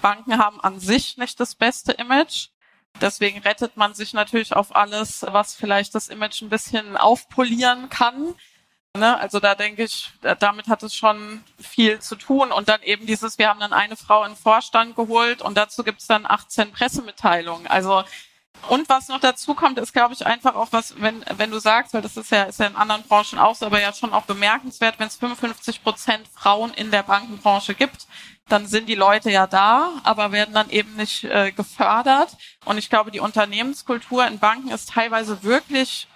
[0.00, 2.48] Banken haben an sich nicht das beste Image.
[3.00, 8.34] Deswegen rettet man sich natürlich auf alles, was vielleicht das Image ein bisschen aufpolieren kann.
[8.96, 9.18] Ne?
[9.18, 12.52] Also da denke ich, damit hat es schon viel zu tun.
[12.52, 16.00] Und dann eben dieses, wir haben dann eine Frau in Vorstand geholt und dazu gibt
[16.00, 17.66] es dann 18 Pressemitteilungen.
[17.66, 18.04] Also
[18.68, 21.94] und was noch dazu kommt, ist, glaube ich, einfach auch was, wenn, wenn du sagst,
[21.94, 24.24] weil das ist ja, ist ja in anderen Branchen auch so, aber ja schon auch
[24.24, 28.06] bemerkenswert, wenn es 55 Prozent Frauen in der Bankenbranche gibt,
[28.48, 32.36] dann sind die Leute ja da, aber werden dann eben nicht äh, gefördert.
[32.64, 36.08] Und ich glaube, die Unternehmenskultur in Banken ist teilweise wirklich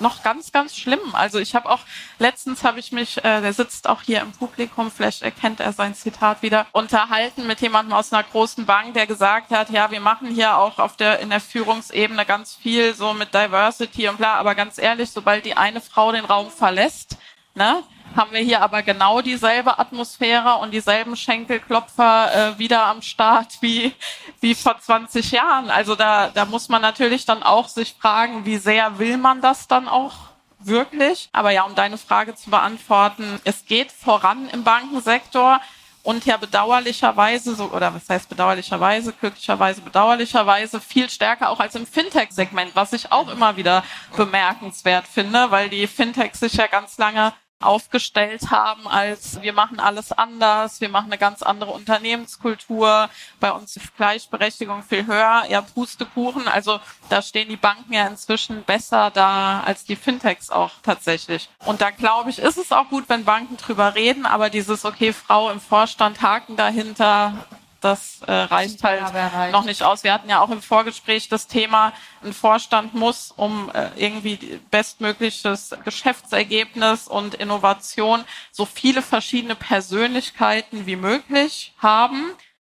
[0.00, 1.00] noch ganz, ganz schlimm.
[1.12, 1.80] Also ich habe auch,
[2.18, 5.94] letztens habe ich mich, äh, der sitzt auch hier im Publikum, vielleicht erkennt er sein
[5.94, 10.28] Zitat wieder, unterhalten mit jemandem aus einer großen Bank, der gesagt hat, ja, wir machen
[10.28, 14.54] hier auch auf der, in der Führungsebene ganz viel so mit Diversity und bla, aber
[14.54, 17.16] ganz ehrlich, sobald die eine Frau den Raum verlässt,
[17.54, 17.82] ne,
[18.16, 23.92] haben wir hier aber genau dieselbe Atmosphäre und dieselben Schenkelklopfer äh, wieder am Start wie,
[24.40, 25.70] wie vor 20 Jahren.
[25.70, 29.68] Also da, da muss man natürlich dann auch sich fragen, wie sehr will man das
[29.68, 30.14] dann auch
[30.58, 31.28] wirklich?
[31.32, 35.60] Aber ja, um deine Frage zu beantworten, es geht voran im Bankensektor
[36.02, 41.86] und ja bedauerlicherweise, so, oder was heißt bedauerlicherweise, glücklicherweise, bedauerlicherweise viel stärker auch als im
[41.86, 43.84] Fintech-Segment, was ich auch immer wieder
[44.16, 50.12] bemerkenswert finde, weil die Fintechs sich ja ganz lange aufgestellt haben als wir machen alles
[50.12, 56.48] anders, wir machen eine ganz andere Unternehmenskultur, bei uns ist Gleichberechtigung viel höher, ja Pustekuchen,
[56.48, 61.48] also da stehen die Banken ja inzwischen besser da als die Fintechs auch tatsächlich.
[61.66, 65.12] Und da glaube ich, ist es auch gut, wenn Banken drüber reden, aber dieses okay,
[65.12, 67.34] Frau im Vorstand, Haken dahinter,
[67.80, 70.04] das äh, reicht halt noch nicht aus.
[70.04, 75.74] Wir hatten ja auch im Vorgespräch das Thema, ein Vorstand muss, um äh, irgendwie bestmögliches
[75.84, 82.32] Geschäftsergebnis und Innovation so viele verschiedene Persönlichkeiten wie möglich haben.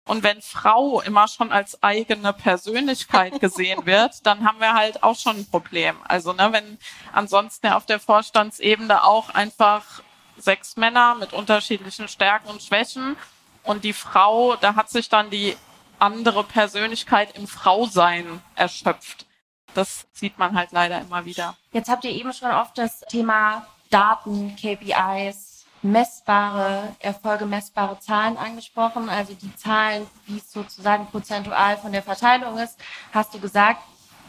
[0.07, 5.17] Und wenn Frau immer schon als eigene Persönlichkeit gesehen wird, dann haben wir halt auch
[5.17, 5.95] schon ein Problem.
[6.07, 6.79] Also ne, wenn
[7.11, 9.83] ansonsten ja auf der Vorstandsebene auch einfach
[10.37, 13.15] sechs Männer mit unterschiedlichen Stärken und Schwächen
[13.65, 15.55] und die Frau, da hat sich dann die
[15.99, 19.25] andere Persönlichkeit im Frausein erschöpft.
[19.73, 21.55] Das sieht man halt leider immer wieder.
[21.71, 29.09] Jetzt habt ihr eben schon oft das Thema Daten, KPIs, messbare Erfolge, messbare Zahlen angesprochen.
[29.09, 32.77] Also die Zahlen, wie es sozusagen prozentual von der Verteilung ist,
[33.13, 33.81] hast du gesagt.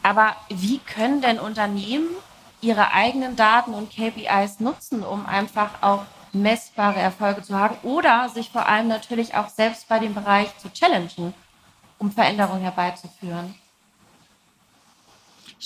[0.03, 2.09] Aber wie können denn Unternehmen
[2.61, 6.05] ihre eigenen Daten und KPIs nutzen, um einfach auch
[6.43, 10.73] messbare Erfolge zu haben oder sich vor allem natürlich auch selbst bei dem Bereich zu
[10.73, 11.35] challengen,
[11.99, 13.55] um Veränderungen herbeizuführen?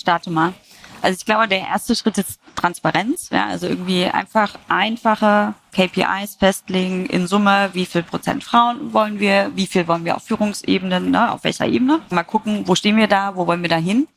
[0.01, 0.53] starte mal.
[1.01, 3.29] Also ich glaube, der erste Schritt ist Transparenz.
[3.29, 9.51] Ja, also irgendwie einfach einfache KPIs festlegen in Summe, wie viel Prozent Frauen wollen wir,
[9.55, 12.01] wie viel wollen wir auf Führungsebenen, ne, auf welcher Ebene.
[12.09, 14.07] Mal gucken, wo stehen wir da, wo wollen wir da hin.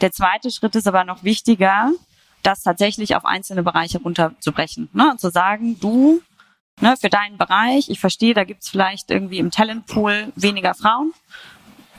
[0.00, 1.92] Der zweite Schritt ist aber noch wichtiger,
[2.42, 4.88] das tatsächlich auf einzelne Bereiche runterzubrechen.
[4.92, 5.10] Ne?
[5.12, 6.20] Und zu sagen, du
[6.80, 7.88] ne, für deinen Bereich.
[7.88, 11.12] Ich verstehe, da gibt's vielleicht irgendwie im Talentpool weniger Frauen.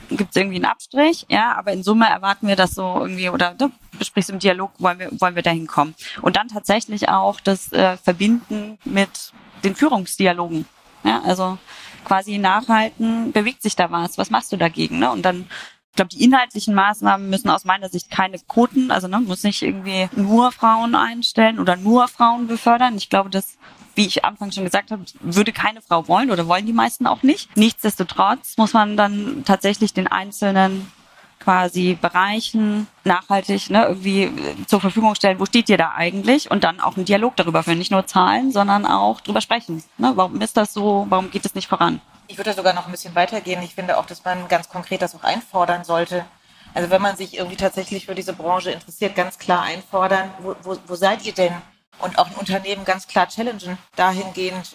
[0.09, 3.71] Gibt's irgendwie einen Abstrich, ja, aber in Summe erwarten wir das so irgendwie oder du
[3.97, 5.95] besprichst im Dialog, wollen wir, wollen wir dahin kommen.
[6.21, 9.31] Und dann tatsächlich auch das äh, Verbinden mit
[9.63, 10.65] den Führungsdialogen.
[11.03, 11.57] Ja, also
[12.05, 14.99] quasi nachhalten, bewegt sich da was, was machst du dagegen?
[14.99, 15.09] Ne?
[15.09, 15.47] Und dann
[15.93, 19.61] ich glaube, die inhaltlichen Maßnahmen müssen aus meiner Sicht keine Quoten, also ne, muss nicht
[19.61, 22.97] irgendwie nur Frauen einstellen oder nur Frauen befördern.
[22.97, 23.59] Ich glaube, das,
[23.93, 27.21] wie ich anfangs schon gesagt habe, würde keine Frau wollen oder wollen die meisten auch
[27.21, 27.55] nicht.
[27.55, 30.91] Nichtsdestotrotz muss man dann tatsächlich den einzelnen
[31.39, 34.31] quasi Bereichen nachhaltig ne, irgendwie
[34.65, 37.77] zur Verfügung stellen, wo steht ihr da eigentlich und dann auch einen Dialog darüber führen,
[37.77, 39.83] nicht nur Zahlen, sondern auch drüber sprechen.
[39.99, 40.13] Ne?
[40.15, 41.05] Warum ist das so?
[41.09, 42.01] Warum geht es nicht voran?
[42.27, 43.61] Ich würde sogar noch ein bisschen weitergehen.
[43.61, 46.25] Ich finde auch, dass man ganz konkret das auch einfordern sollte.
[46.73, 50.77] Also wenn man sich irgendwie tatsächlich für diese Branche interessiert, ganz klar einfordern, wo, wo,
[50.87, 51.53] wo seid ihr denn?
[51.99, 54.71] Und auch ein Unternehmen ganz klar challengen dahingehend,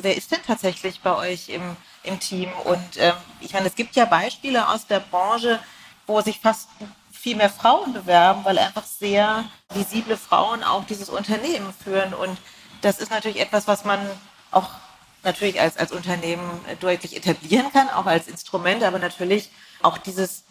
[0.00, 2.48] wer ist denn tatsächlich bei euch im, im Team?
[2.64, 5.58] Und ähm, ich meine, es gibt ja Beispiele aus der Branche,
[6.06, 6.68] wo sich fast
[7.10, 12.14] viel mehr Frauen bewerben, weil einfach sehr visible Frauen auch dieses Unternehmen führen.
[12.14, 12.38] Und
[12.80, 14.00] das ist natürlich etwas, was man
[14.52, 14.70] auch
[15.22, 16.48] natürlich als, als Unternehmen
[16.80, 19.50] deutlich etablieren kann, auch als Instrument, aber natürlich
[19.82, 20.44] auch dieses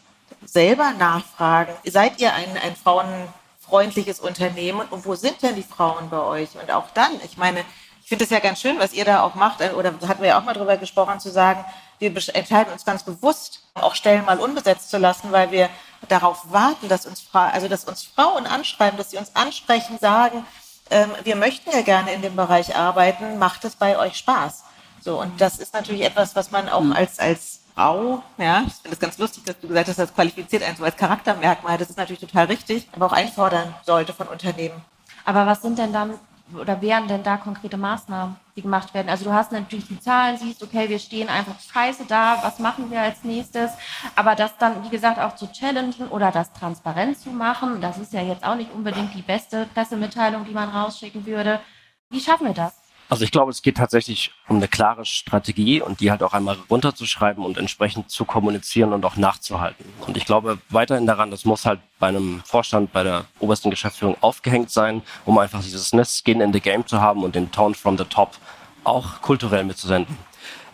[0.46, 1.74] selber nachfragen.
[1.86, 6.50] Seid ihr ein, ein frauenfreundliches Unternehmen und wo sind denn die Frauen bei euch?
[6.62, 7.66] Und auch dann, ich meine,
[8.02, 10.30] ich finde es ja ganz schön, was ihr da auch macht, äh, oder hatten wir
[10.30, 11.64] ja auch mal drüber gesprochen, zu sagen,
[12.00, 15.70] wir entscheiden uns ganz bewusst, auch Stellen mal unbesetzt zu lassen, weil wir
[16.08, 20.46] darauf warten, dass uns, also dass uns Frauen anschreiben, dass sie uns ansprechen, sagen,
[20.90, 24.64] ähm, wir möchten ja gerne in dem Bereich arbeiten, macht es bei euch Spaß?
[25.02, 26.94] So, und das ist natürlich etwas, was man auch hm.
[26.94, 30.64] als, als Frau, ja, ich finde es ganz lustig, dass du gesagt hast, das qualifiziert
[30.64, 34.82] einen so als Charaktermerkmal, das ist natürlich total richtig, aber auch einfordern sollte von Unternehmen.
[35.24, 36.16] Aber was sind denn dann
[36.54, 39.10] oder wären denn da konkrete Maßnahmen, die gemacht werden?
[39.10, 42.90] Also du hast natürlich die Zahlen, siehst, okay, wir stehen einfach scheiße da, was machen
[42.92, 43.72] wir als nächstes?
[44.16, 48.14] Aber das dann, wie gesagt, auch zu challengen oder das transparent zu machen, das ist
[48.14, 51.60] ja jetzt auch nicht unbedingt die beste Pressemitteilung, die man rausschicken würde.
[52.10, 52.79] Wie schaffen wir das?
[53.10, 56.58] Also ich glaube, es geht tatsächlich um eine klare Strategie und die halt auch einmal
[56.70, 59.84] runterzuschreiben und entsprechend zu kommunizieren und auch nachzuhalten.
[60.06, 64.16] Und ich glaube weiterhin daran, das muss halt bei einem Vorstand, bei der obersten Geschäftsführung
[64.22, 67.98] aufgehängt sein, um einfach dieses Skin in the Game zu haben und den Tone from
[67.98, 68.38] the Top
[68.84, 70.16] auch kulturell mitzusenden.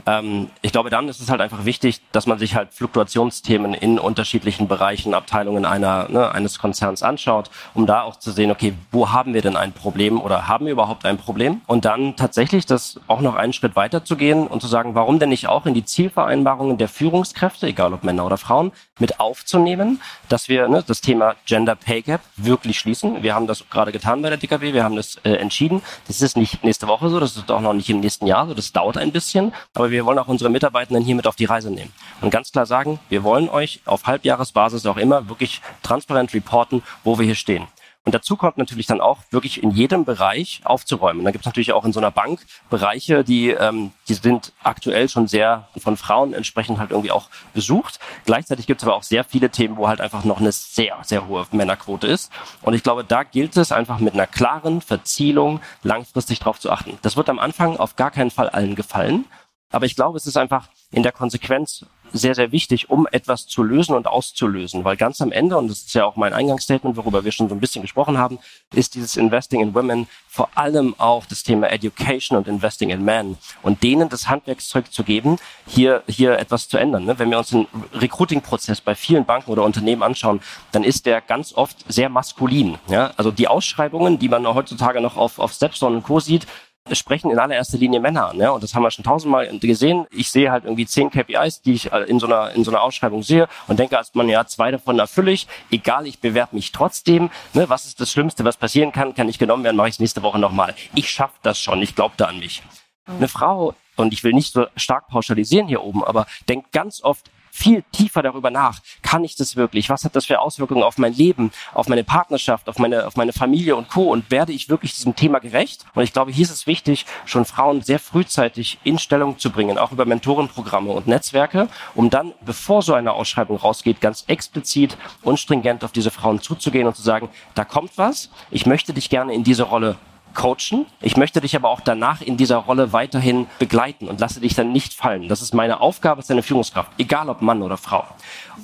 [0.05, 3.99] Ähm, ich glaube, dann ist es halt einfach wichtig, dass man sich halt Fluktuationsthemen in
[3.99, 9.11] unterschiedlichen Bereichen, Abteilungen einer, ne, eines Konzerns anschaut, um da auch zu sehen, okay, wo
[9.11, 11.61] haben wir denn ein Problem oder haben wir überhaupt ein Problem?
[11.67, 15.19] Und dann tatsächlich das auch noch einen Schritt weiter zu gehen und zu sagen, warum
[15.19, 20.01] denn nicht auch in die Zielvereinbarungen der Führungskräfte, egal ob Männer oder Frauen, mit aufzunehmen,
[20.29, 23.23] dass wir ne, das Thema Gender Pay Gap wirklich schließen.
[23.23, 25.81] Wir haben das gerade getan bei der DKW, wir haben das äh, entschieden.
[26.07, 28.53] Das ist nicht nächste Woche so, das ist auch noch nicht im nächsten Jahr so,
[28.53, 31.69] das dauert ein bisschen, aber wir wollen auch unsere Mitarbeitenden hier mit auf die Reise
[31.69, 31.93] nehmen.
[32.21, 37.19] Und ganz klar sagen, wir wollen euch auf Halbjahresbasis auch immer wirklich transparent reporten, wo
[37.19, 37.67] wir hier stehen.
[38.05, 41.19] Und dazu kommt natürlich dann auch wirklich in jedem Bereich aufzuräumen.
[41.19, 44.53] Und dann gibt es natürlich auch in so einer Bank Bereiche, die, ähm, die sind
[44.61, 47.99] aktuell schon sehr von Frauen entsprechend halt irgendwie auch besucht.
[48.25, 51.27] Gleichzeitig gibt es aber auch sehr viele Themen, wo halt einfach noch eine sehr, sehr
[51.27, 52.31] hohe Männerquote ist.
[52.61, 56.99] Und ich glaube, da gilt es einfach mit einer klaren Verzielung langfristig drauf zu achten.
[57.01, 59.25] Das wird am Anfang auf gar keinen Fall allen gefallen.
[59.71, 63.63] Aber ich glaube, es ist einfach in der Konsequenz sehr, sehr wichtig, um etwas zu
[63.63, 64.83] lösen und auszulösen.
[64.83, 67.55] Weil ganz am Ende, und das ist ja auch mein Eingangsstatement, worüber wir schon so
[67.55, 68.39] ein bisschen gesprochen haben,
[68.73, 73.37] ist dieses Investing in Women vor allem auch das Thema Education und Investing in Men
[73.61, 77.05] und denen das Handwerkszeug zu geben, hier, hier etwas zu ändern.
[77.05, 77.19] Ne?
[77.19, 81.53] Wenn wir uns den Recruiting-Prozess bei vielen Banken oder Unternehmen anschauen, dann ist der ganz
[81.53, 82.77] oft sehr maskulin.
[83.17, 86.19] Also die Ausschreibungen, die man heutzutage noch auf, auf Stepstone und Co.
[86.19, 86.47] sieht,
[86.91, 88.37] sprechen in allererster Linie Männer an.
[88.37, 88.51] Ja?
[88.51, 90.05] Und das haben wir schon tausendmal gesehen.
[90.11, 92.81] Ich sehe halt irgendwie zehn KPIs, die ich äh, in so einer, in so einer
[92.81, 95.47] Ausschreibung sehe und denke als man, ja, zwei davon erfülle ich.
[95.71, 97.29] Egal, ich bewerbe mich trotzdem.
[97.53, 97.69] Ne?
[97.69, 99.15] Was ist das Schlimmste, was passieren kann?
[99.15, 100.75] Kann ich genommen werden, mache ich es nächste Woche nochmal.
[100.93, 101.81] Ich schaffe das schon.
[101.81, 102.61] Ich glaube da an mich.
[103.07, 107.31] Eine Frau, und ich will nicht so stark pauschalisieren hier oben, aber denkt ganz oft,
[107.55, 108.81] viel tiefer darüber nach.
[109.01, 109.89] Kann ich das wirklich?
[109.89, 113.31] Was hat das für Auswirkungen auf mein Leben, auf meine Partnerschaft, auf meine, auf meine
[113.31, 114.11] Familie und Co.
[114.11, 115.85] Und werde ich wirklich diesem Thema gerecht?
[115.95, 119.77] Und ich glaube, hier ist es wichtig, schon Frauen sehr frühzeitig in Stellung zu bringen,
[119.77, 125.39] auch über Mentorenprogramme und Netzwerke, um dann, bevor so eine Ausschreibung rausgeht, ganz explizit und
[125.39, 129.33] stringent auf diese Frauen zuzugehen und zu sagen, da kommt was, ich möchte dich gerne
[129.33, 129.95] in diese Rolle
[130.35, 130.85] coachen.
[131.01, 134.71] Ich möchte dich aber auch danach in dieser Rolle weiterhin begleiten und lasse dich dann
[134.71, 135.27] nicht fallen.
[135.27, 138.05] Das ist meine Aufgabe als deine Führungskraft, egal ob Mann oder Frau.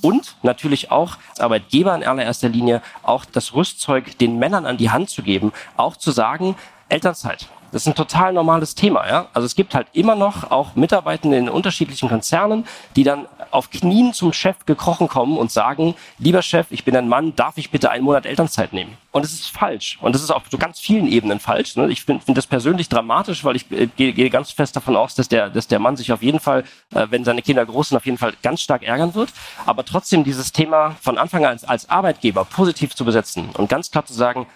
[0.02, 4.92] Und natürlich auch als Arbeitgeber in allererster Linie auch das Rüstzeug den Männern an die
[4.92, 6.56] Hand zu geben, auch zu sagen,
[6.90, 7.48] Elternzeit.
[7.72, 9.28] Das ist ein total normales Thema, ja.
[9.34, 14.14] Also es gibt halt immer noch auch Mitarbeitende in unterschiedlichen Konzernen, die dann auf Knien
[14.14, 17.90] zum Chef gekrochen kommen und sagen, lieber Chef, ich bin ein Mann, darf ich bitte
[17.90, 18.98] einen Monat Elternzeit nehmen?
[19.12, 19.98] Und es ist falsch.
[20.02, 21.76] Und das ist auf so ganz vielen Ebenen falsch.
[21.76, 21.88] Ne?
[21.90, 25.16] Ich finde find das persönlich dramatisch, weil ich äh, gehe, gehe ganz fest davon aus,
[25.16, 27.98] dass der, dass der Mann sich auf jeden Fall, äh, wenn seine Kinder groß sind,
[27.98, 29.30] auf jeden Fall ganz stark ärgern wird.
[29.66, 33.92] Aber trotzdem dieses Thema von Anfang an als, als Arbeitgeber positiv zu besetzen und ganz
[33.92, 34.48] klar zu sagen,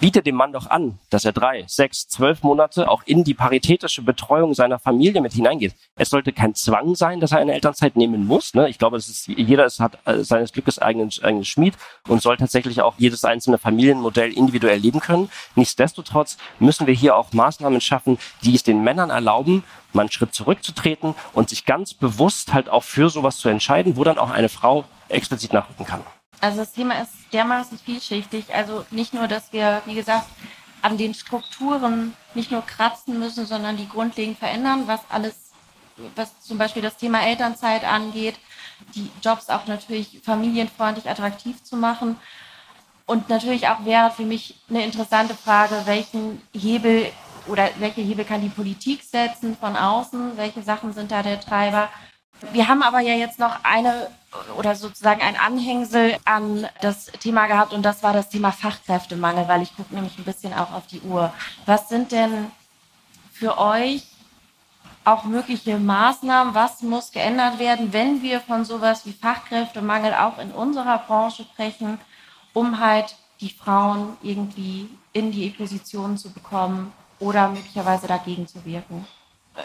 [0.00, 4.02] biete dem Mann doch an, dass er drei, sechs, zwölf Monate auch in die paritätische
[4.02, 5.74] Betreuung seiner Familie mit hineingeht.
[5.96, 8.54] Es sollte kein Zwang sein, dass er eine Elternzeit nehmen muss.
[8.54, 8.68] Ne?
[8.68, 11.74] Ich glaube, es ist, jeder ist, hat äh, seines Glückes eigenen, eigenen Schmied
[12.06, 15.30] und soll tatsächlich auch jedes einzelne Familienmodell individuell leben können.
[15.54, 20.34] Nichtsdestotrotz müssen wir hier auch Maßnahmen schaffen, die es den Männern erlauben, mal einen Schritt
[20.34, 24.48] zurückzutreten und sich ganz bewusst halt auch für sowas zu entscheiden, wo dann auch eine
[24.48, 26.02] Frau explizit nachrücken kann.
[26.40, 28.54] Also das Thema ist dermaßen vielschichtig.
[28.54, 30.26] Also nicht nur, dass wir, wie gesagt,
[30.82, 35.34] an den Strukturen nicht nur kratzen müssen, sondern die grundlegend verändern, was alles,
[36.14, 38.36] was zum Beispiel das Thema Elternzeit angeht,
[38.94, 42.16] die Jobs auch natürlich familienfreundlich attraktiv zu machen.
[43.06, 47.10] Und natürlich auch wäre für mich eine interessante Frage, welchen Hebel
[47.46, 50.36] oder welche Hebel kann die Politik setzen von außen?
[50.36, 51.88] Welche Sachen sind da der Treiber?
[52.52, 54.08] Wir haben aber ja jetzt noch eine
[54.56, 59.62] oder sozusagen ein Anhängsel an das Thema gehabt und das war das Thema Fachkräftemangel, weil
[59.62, 61.32] ich gucke nämlich ein bisschen auch auf die Uhr.
[61.66, 62.50] Was sind denn
[63.32, 64.06] für euch
[65.04, 66.54] auch mögliche Maßnahmen?
[66.54, 71.98] Was muss geändert werden, wenn wir von sowas wie Fachkräftemangel auch in unserer Branche sprechen,
[72.52, 79.06] um halt die Frauen irgendwie in die Position zu bekommen oder möglicherweise dagegen zu wirken?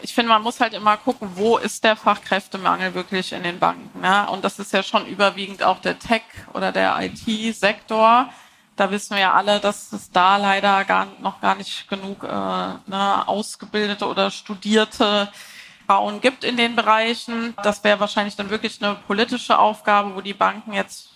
[0.01, 4.01] Ich finde, man muss halt immer gucken, wo ist der Fachkräftemangel wirklich in den Banken.
[4.01, 4.27] Ne?
[4.29, 6.21] Und das ist ja schon überwiegend auch der Tech-
[6.53, 8.29] oder der IT-Sektor.
[8.75, 12.27] Da wissen wir ja alle, dass es da leider gar, noch gar nicht genug äh,
[12.27, 15.29] ne, ausgebildete oder studierte
[15.86, 17.53] Frauen gibt in den Bereichen.
[17.62, 21.10] Das wäre wahrscheinlich dann wirklich eine politische Aufgabe, wo die Banken jetzt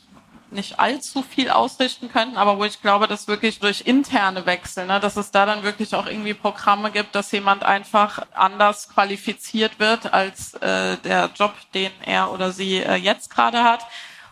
[0.51, 4.99] nicht allzu viel ausrichten könnten, aber wo ich glaube, dass wirklich durch interne Wechsel, ne,
[4.99, 10.13] dass es da dann wirklich auch irgendwie Programme gibt, dass jemand einfach anders qualifiziert wird
[10.13, 13.85] als äh, der Job, den er oder sie äh, jetzt gerade hat.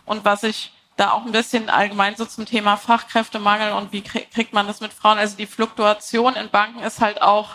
[0.04, 4.52] Und was ich da auch ein bisschen allgemein so zum Thema Fachkräftemangel und wie kriegt
[4.52, 7.50] man das mit Frauen, also die Fluktuation in Banken ist halt auch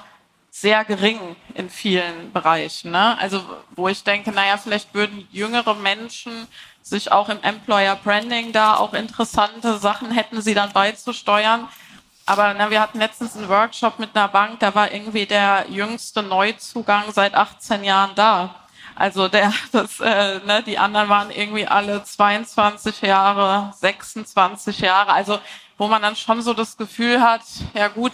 [0.51, 2.91] sehr gering in vielen Bereichen.
[2.91, 3.17] Ne?
[3.17, 6.47] Also wo ich denke, naja, vielleicht würden jüngere Menschen
[6.81, 11.67] sich auch im Employer Branding da auch interessante Sachen hätten sie dann beizusteuern.
[12.25, 16.23] Aber na, wir hatten letztens einen Workshop mit einer Bank, da war irgendwie der jüngste
[16.23, 18.55] Neuzugang seit 18 Jahren da.
[18.95, 25.13] Also der, das, äh, ne, die anderen waren irgendwie alle 22 Jahre, 26 Jahre.
[25.13, 25.39] Also
[25.77, 27.41] wo man dann schon so das Gefühl hat,
[27.73, 28.13] ja gut,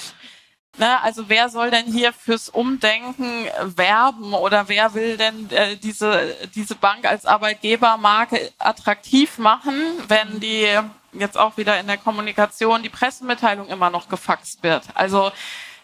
[0.80, 6.38] Ne, also wer soll denn hier fürs Umdenken werben oder wer will denn äh, diese,
[6.54, 9.74] diese Bank als Arbeitgebermarke attraktiv machen,
[10.08, 10.68] wenn die
[11.14, 14.84] jetzt auch wieder in der Kommunikation die Pressemitteilung immer noch gefaxt wird?
[14.94, 15.32] Also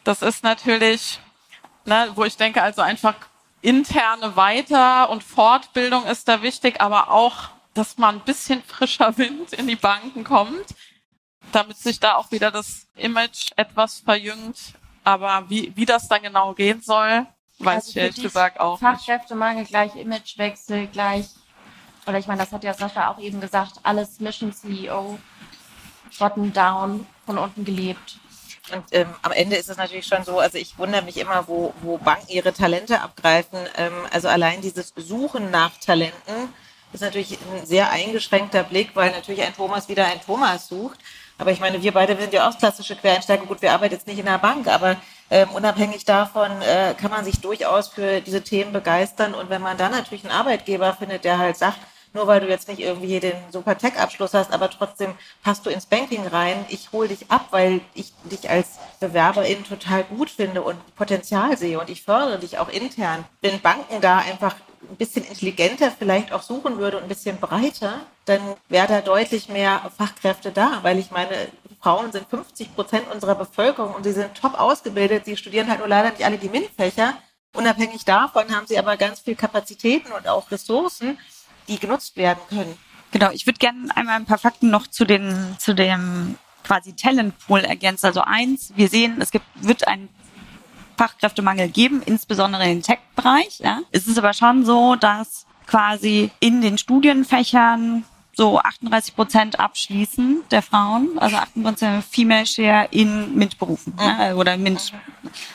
[0.03, 1.19] das ist natürlich,
[1.86, 3.15] ne, wo ich denke, also einfach
[3.63, 9.53] interne Weiter- und Fortbildung ist da wichtig, aber auch, dass man ein bisschen frischer Wind
[9.53, 10.75] in die Banken kommt,
[11.51, 16.53] damit sich da auch wieder das Image etwas verjüngt aber wie, wie das dann genau
[16.53, 17.25] gehen soll,
[17.59, 21.27] weiß also ich ehrlich gesagt auch Fachkräftemangel gleich Imagewechsel gleich,
[22.05, 25.17] oder ich meine, das hat ja Sascha auch eben gesagt, alles Mission CEO,
[26.19, 28.19] bottom down, von unten gelebt.
[28.71, 31.73] Und ähm, am Ende ist es natürlich schon so, also ich wundere mich immer, wo,
[31.81, 33.59] wo Banken ihre Talente abgreifen.
[33.77, 36.49] Ähm, also allein dieses Suchen nach Talenten
[36.93, 40.99] ist natürlich ein sehr eingeschränkter Blick, weil natürlich ein Thomas wieder ein Thomas sucht.
[41.43, 43.45] Aber ich meine, wir beide sind ja auch klassische Quereinsteiger.
[43.45, 44.95] Gut, wir arbeiten jetzt nicht in der Bank, aber
[45.29, 49.34] ähm, unabhängig davon äh, kann man sich durchaus für diese Themen begeistern.
[49.34, 51.79] Und wenn man dann natürlich einen Arbeitgeber findet, der halt sagt,
[52.13, 55.86] nur weil du jetzt nicht irgendwie den super Tech-Abschluss hast, aber trotzdem passt du ins
[55.86, 56.65] Banking rein.
[56.69, 61.77] Ich hole dich ab, weil ich dich als Bewerberin total gut finde und Potenzial sehe
[61.77, 63.25] und ich fördere dich auch intern.
[63.41, 64.56] Wenn Banken da einfach
[64.89, 69.50] ein bisschen intelligenter vielleicht auch suchen würde und ein bisschen breiter, dann wäre da deutlich
[69.50, 71.50] mehr Fachkräfte da, weil ich meine,
[71.82, 75.26] Frauen sind 50 Prozent unserer Bevölkerung und sie sind top ausgebildet.
[75.26, 77.15] Sie studieren halt nur leider nicht alle die MINT-Fächer.
[77.54, 81.17] Unabhängig davon haben sie aber ganz viel Kapazitäten und auch Ressourcen,
[81.67, 82.78] die genutzt werden können.
[83.12, 87.60] Genau, ich würde gerne einmal ein paar Fakten noch zu den zu dem quasi Talentpool
[87.60, 88.08] ergänzen.
[88.08, 90.10] Also eins, wir sehen, es gibt wird ein
[90.97, 93.60] Fachkräftemangel geben, insbesondere im Tech-Bereich.
[93.60, 93.79] Ja.
[93.91, 98.03] Es ist aber schon so, dass quasi in den Studienfächern
[98.36, 104.91] so 38 Prozent abschließen der Frauen, also 38% Female Share in MINT-Berufen ja, oder MINT.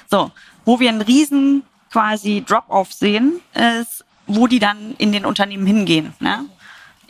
[0.09, 0.31] So,
[0.65, 6.15] wo wir einen riesen quasi Drop-off sehen, ist, wo die dann in den Unternehmen hingehen.
[6.21, 6.45] Ne?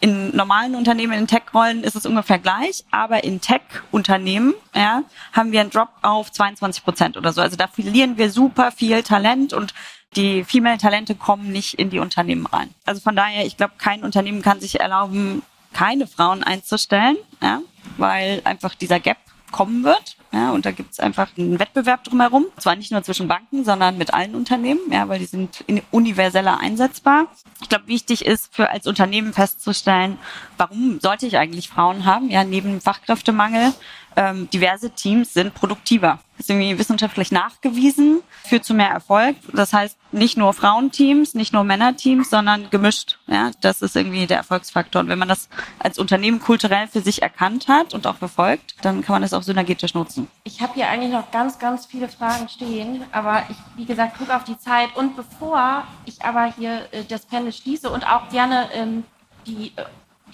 [0.00, 5.60] In normalen Unternehmen, in Tech-Rollen ist es ungefähr gleich, aber in Tech-Unternehmen ja, haben wir
[5.60, 7.40] einen Drop auf 22 Prozent oder so.
[7.40, 9.74] Also da verlieren wir super viel Talent und
[10.14, 12.72] die Female-Talente kommen nicht in die Unternehmen rein.
[12.84, 15.42] Also von daher, ich glaube, kein Unternehmen kann sich erlauben,
[15.72, 17.60] keine Frauen einzustellen, ja,
[17.96, 19.18] weil einfach dieser Gap
[19.50, 20.16] kommen wird.
[20.32, 22.46] Ja, und da gibt es einfach einen Wettbewerb drumherum.
[22.58, 27.28] Zwar nicht nur zwischen Banken, sondern mit allen Unternehmen, ja, weil die sind universeller einsetzbar.
[27.62, 30.18] Ich glaube, wichtig ist für als Unternehmen festzustellen,
[30.58, 32.30] warum sollte ich eigentlich Frauen haben?
[32.30, 33.72] Ja, neben Fachkräftemangel
[34.18, 36.18] ähm, diverse Teams sind produktiver.
[36.36, 39.36] Das ist irgendwie wissenschaftlich nachgewiesen, führt zu mehr Erfolg.
[39.52, 43.18] Das heißt, nicht nur Frauenteams, nicht nur Männerteams, sondern gemischt.
[43.28, 45.02] Ja, das ist irgendwie der Erfolgsfaktor.
[45.02, 45.48] Und wenn man das
[45.78, 49.42] als Unternehmen kulturell für sich erkannt hat und auch verfolgt, dann kann man das auch
[49.42, 50.26] synergetisch nutzen.
[50.42, 54.34] Ich habe hier eigentlich noch ganz, ganz viele Fragen stehen, aber ich, wie gesagt, gucke
[54.34, 54.96] auf die Zeit.
[54.96, 59.04] Und bevor ich aber hier äh, das Panel schließe und auch gerne ähm,
[59.46, 59.84] die, äh,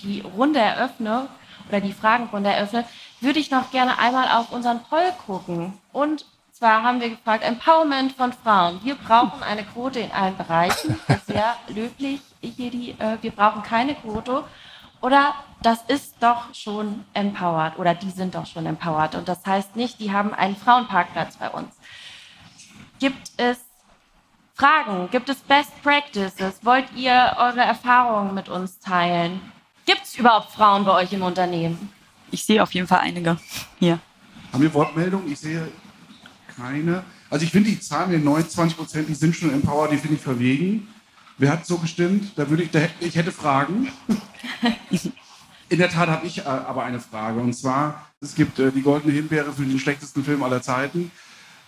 [0.03, 1.29] die Runde eröffne
[1.69, 2.85] oder die Fragenrunde eröffne,
[3.25, 5.79] würde ich noch gerne einmal auf unseren Poll gucken.
[5.93, 8.81] Und zwar haben wir gefragt, Empowerment von Frauen.
[8.85, 11.01] Wir brauchen eine Quote in allen Bereichen.
[11.27, 14.45] Sehr löblich hier die, äh, wir brauchen keine Quote.
[15.01, 19.15] Oder das ist doch schon empowered oder die sind doch schon empowered.
[19.15, 21.75] Und das heißt nicht, die haben einen Frauenparkplatz bei uns.
[23.01, 23.59] Gibt es
[24.55, 25.11] Fragen?
[25.11, 26.65] Gibt es Best Practices?
[26.65, 29.41] Wollt ihr eure Erfahrungen mit uns teilen?
[29.87, 31.93] Gibt es überhaupt Frauen bei euch im Unternehmen?
[32.35, 33.39] Ich sehe auf jeden Fall einige
[33.79, 34.01] hier.
[34.53, 35.31] Haben wir Wortmeldungen?
[35.31, 35.69] Ich sehe
[36.57, 37.05] keine.
[37.31, 40.21] Also ich finde die Zahlen mit 29 Prozent, die sind schon empowered, die finde ich
[40.21, 40.89] verwegen.
[41.39, 42.33] Wer hat so gestimmt?
[42.35, 43.89] Da würde ich, da, ich hätte Fragen.
[45.69, 47.39] In der Tat habe ich äh, aber eine Frage.
[47.39, 51.13] Und zwar, es gibt äh, die Goldene Himbeere für den schlechtesten Film aller Zeiten.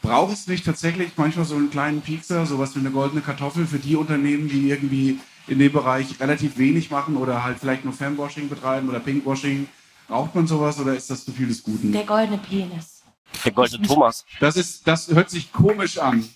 [0.02, 3.78] Braucht es nicht tatsächlich manchmal so einen kleinen Piekser, sowas wie eine goldene Kartoffel für
[3.78, 8.48] die Unternehmen, die irgendwie in dem Bereich relativ wenig machen oder halt vielleicht nur Fanwashing
[8.48, 9.68] betreiben oder Pinkwashing?
[10.08, 11.92] Braucht man sowas oder ist das zu viel des Guten?
[11.92, 13.02] Der goldene Penis.
[13.44, 14.24] Der goldene Thomas.
[14.40, 16.28] Das, ist, das hört sich komisch an.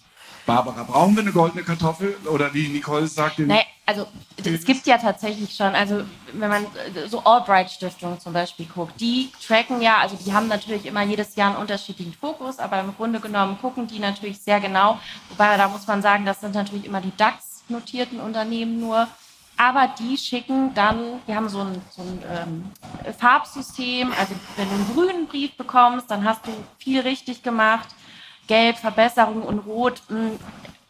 [0.47, 2.17] Barbara, brauchen wir eine goldene Kartoffel?
[2.27, 4.07] Oder wie Nicole sagt, den Nee, also
[4.37, 6.03] es gibt ja tatsächlich schon, also
[6.33, 10.49] wenn man äh, so Albright Stiftung zum Beispiel guckt, die tracken ja, also die haben
[10.49, 14.61] natürlich immer jedes Jahr einen unterschiedlichen Fokus, aber im Grunde genommen gucken die natürlich sehr
[14.61, 14.99] genau.
[15.29, 19.07] Wobei da muss man sagen, das sind natürlich immer die DAX-notierten Unternehmen nur.
[19.61, 24.75] Aber die schicken dann, wir haben so ein, so ein ähm, Farbsystem, also wenn du
[24.75, 27.87] einen grünen Brief bekommst, dann hast du viel richtig gemacht.
[28.47, 30.31] Gelb, Verbesserung und Rot, mh,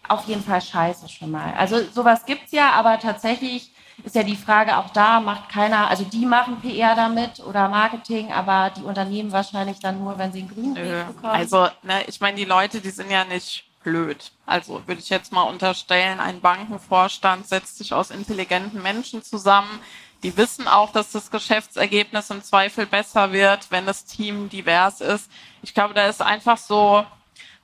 [0.06, 1.52] auf jeden Fall scheiße schon mal.
[1.58, 3.72] Also sowas gibt's ja, aber tatsächlich
[4.04, 8.32] ist ja die Frage auch da, macht keiner, also die machen PR damit oder Marketing,
[8.32, 11.34] aber die Unternehmen wahrscheinlich dann nur, wenn sie einen grünen Brief bekommen.
[11.34, 14.32] Also, ne, ich meine, die Leute, die sind ja nicht blöd.
[14.46, 19.80] Also würde ich jetzt mal unterstellen, ein Bankenvorstand setzt sich aus intelligenten Menschen zusammen.
[20.22, 25.30] Die wissen auch, dass das Geschäftsergebnis im Zweifel besser wird, wenn das Team divers ist.
[25.62, 27.06] Ich glaube, da ist einfach so,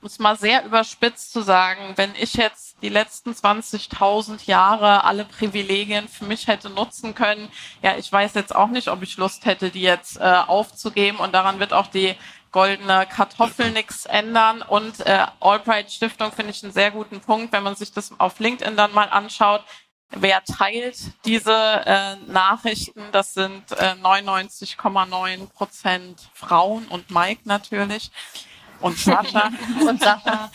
[0.01, 6.09] muss mal sehr überspitzt zu sagen, wenn ich jetzt die letzten 20.000 Jahre alle Privilegien
[6.09, 7.51] für mich hätte nutzen können,
[7.83, 11.33] ja, ich weiß jetzt auch nicht, ob ich Lust hätte, die jetzt äh, aufzugeben und
[11.35, 12.15] daran wird auch die
[12.53, 14.63] goldene Kartoffel nichts ändern.
[14.63, 18.39] Und äh, Albright Stiftung finde ich einen sehr guten Punkt, wenn man sich das auf
[18.39, 19.63] LinkedIn dann mal anschaut.
[20.11, 23.03] Wer teilt diese äh, Nachrichten?
[23.13, 28.11] Das sind äh, 99,9 Prozent Frauen und Mike natürlich
[28.81, 29.51] und Sascha.
[29.87, 30.51] und Sascha.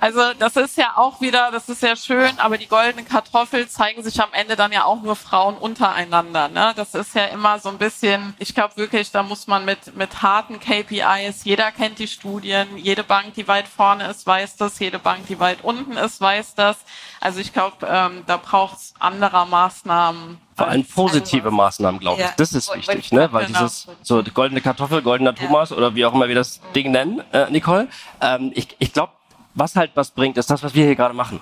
[0.00, 4.02] Also das ist ja auch wieder, das ist ja schön, aber die goldenen Kartoffel zeigen
[4.02, 6.48] sich am Ende dann ja auch nur Frauen untereinander.
[6.48, 6.72] Ne?
[6.74, 10.22] Das ist ja immer so ein bisschen, ich glaube wirklich, da muss man mit, mit
[10.22, 14.98] harten KPIs, jeder kennt die Studien, jede Bank, die weit vorne ist, weiß das, jede
[14.98, 16.78] Bank, die weit unten ist, weiß das.
[17.20, 20.38] Also ich glaube, ähm, da braucht es anderer Maßnahmen.
[20.56, 22.26] Vor allem positive Maßnahmen, glaube ich.
[22.26, 22.32] Ja.
[22.38, 23.30] Das ist wichtig, ne?
[23.32, 23.58] Weil Genau.
[23.60, 27.22] dieses so die goldene Kartoffel, goldener Thomas oder wie auch immer wir das Ding nennen,
[27.32, 27.88] äh, Nicole.
[28.20, 29.12] Ähm, ich ich glaube,
[29.54, 31.40] was halt was bringt, ist das, was wir hier gerade machen.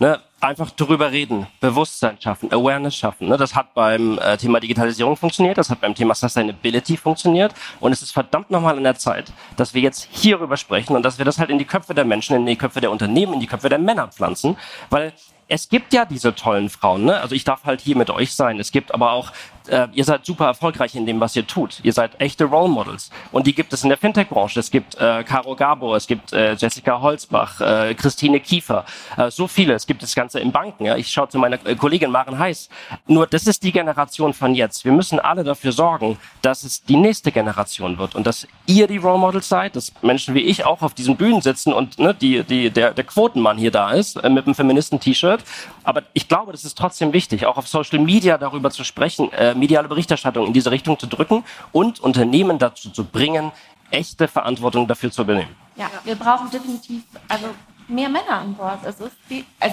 [0.00, 0.18] Ne?
[0.40, 3.28] Einfach drüber reden, Bewusstsein schaffen, Awareness schaffen.
[3.28, 3.36] Ne?
[3.36, 8.00] Das hat beim äh, Thema Digitalisierung funktioniert, das hat beim Thema Sustainability funktioniert und es
[8.00, 11.38] ist verdammt nochmal in der Zeit, dass wir jetzt hierüber sprechen und dass wir das
[11.38, 13.78] halt in die Köpfe der Menschen, in die Köpfe der Unternehmen, in die Köpfe der
[13.78, 14.56] Männer pflanzen,
[14.88, 15.12] weil
[15.50, 17.20] es gibt ja diese tollen Frauen, ne?
[17.20, 18.60] Also ich darf halt hier mit euch sein.
[18.60, 19.32] Es gibt aber auch,
[19.66, 21.80] äh, ihr seid super erfolgreich in dem, was ihr tut.
[21.82, 23.10] Ihr seid echte Role Models.
[23.32, 24.60] Und die gibt es in der Fintech-Branche.
[24.60, 28.84] Es gibt äh, Caro Gabor, es gibt äh, Jessica Holzbach, äh, Christine Kiefer,
[29.16, 29.74] äh, so viele.
[29.74, 30.84] Es gibt das Ganze in Banken.
[30.84, 30.96] Ja?
[30.96, 32.68] Ich schaue zu meiner äh, Kollegin Maren Heiß.
[33.08, 34.84] Nur das ist die Generation von jetzt.
[34.84, 38.98] Wir müssen alle dafür sorgen, dass es die nächste Generation wird und dass ihr die
[38.98, 42.44] Role Models seid, dass Menschen wie ich auch auf diesen Bühnen sitzen und ne, die,
[42.44, 45.39] die, der, der Quotenmann hier da ist äh, mit einem Feministen-T-Shirt.
[45.84, 49.54] Aber ich glaube, das ist trotzdem wichtig, auch auf Social Media darüber zu sprechen, äh,
[49.54, 53.52] mediale Berichterstattung in diese Richtung zu drücken und Unternehmen dazu zu bringen,
[53.90, 55.54] echte Verantwortung dafür zu übernehmen.
[55.76, 57.46] Ja, wir brauchen definitiv also
[57.88, 58.80] mehr Männer an Bord.
[58.84, 59.16] Es ist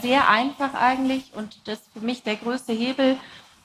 [0.02, 3.18] sehr einfach eigentlich und das ist für mich der größte Hebel.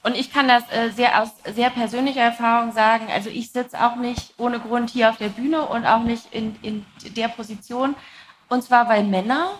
[0.04, 3.06] Und ich kann das äh, sehr aus sehr persönlicher Erfahrung sagen.
[3.12, 6.56] Also ich sitze auch nicht ohne Grund hier auf der Bühne und auch nicht in,
[6.62, 6.84] in
[7.16, 7.94] der Position.
[8.48, 9.52] Und zwar, weil Männer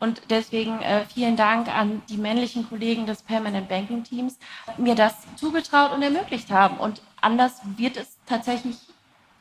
[0.00, 4.38] und deswegen äh, vielen Dank an die männlichen Kollegen des Permanent Banking Teams,
[4.76, 6.76] mir das zugetraut und ermöglicht haben.
[6.78, 8.76] Und anders wird es tatsächlich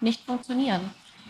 [0.01, 0.81] nicht funktionieren.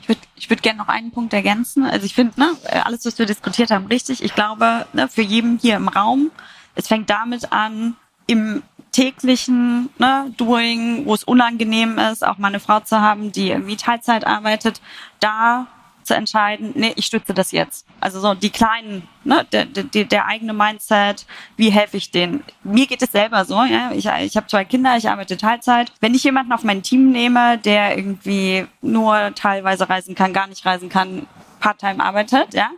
[0.02, 1.84] Ich würde ich würd gerne noch einen Punkt ergänzen.
[1.84, 2.52] Also ich finde, ne,
[2.84, 4.24] alles, was wir diskutiert haben, richtig.
[4.24, 6.32] Ich glaube, ne, für jeden hier im Raum,
[6.76, 7.96] es fängt damit an,
[8.28, 8.62] im
[8.92, 13.76] täglichen ne, Doing, wo es unangenehm ist, auch mal eine Frau zu haben, die irgendwie
[13.76, 14.82] Teilzeit arbeitet,
[15.20, 15.68] da
[16.08, 17.86] zu entscheiden, nee, ich stütze das jetzt.
[18.00, 22.44] Also so die kleinen, ne, der, der, der eigene Mindset, wie helfe ich denen?
[22.64, 23.92] Mir geht es selber so, ja.
[23.92, 25.92] Ich, ich habe zwei Kinder, ich arbeite Teilzeit.
[26.00, 30.66] Wenn ich jemanden auf mein Team nehme, der irgendwie nur teilweise reisen kann, gar nicht
[30.66, 31.28] reisen kann,
[31.60, 32.70] Part-Time arbeitet, ja,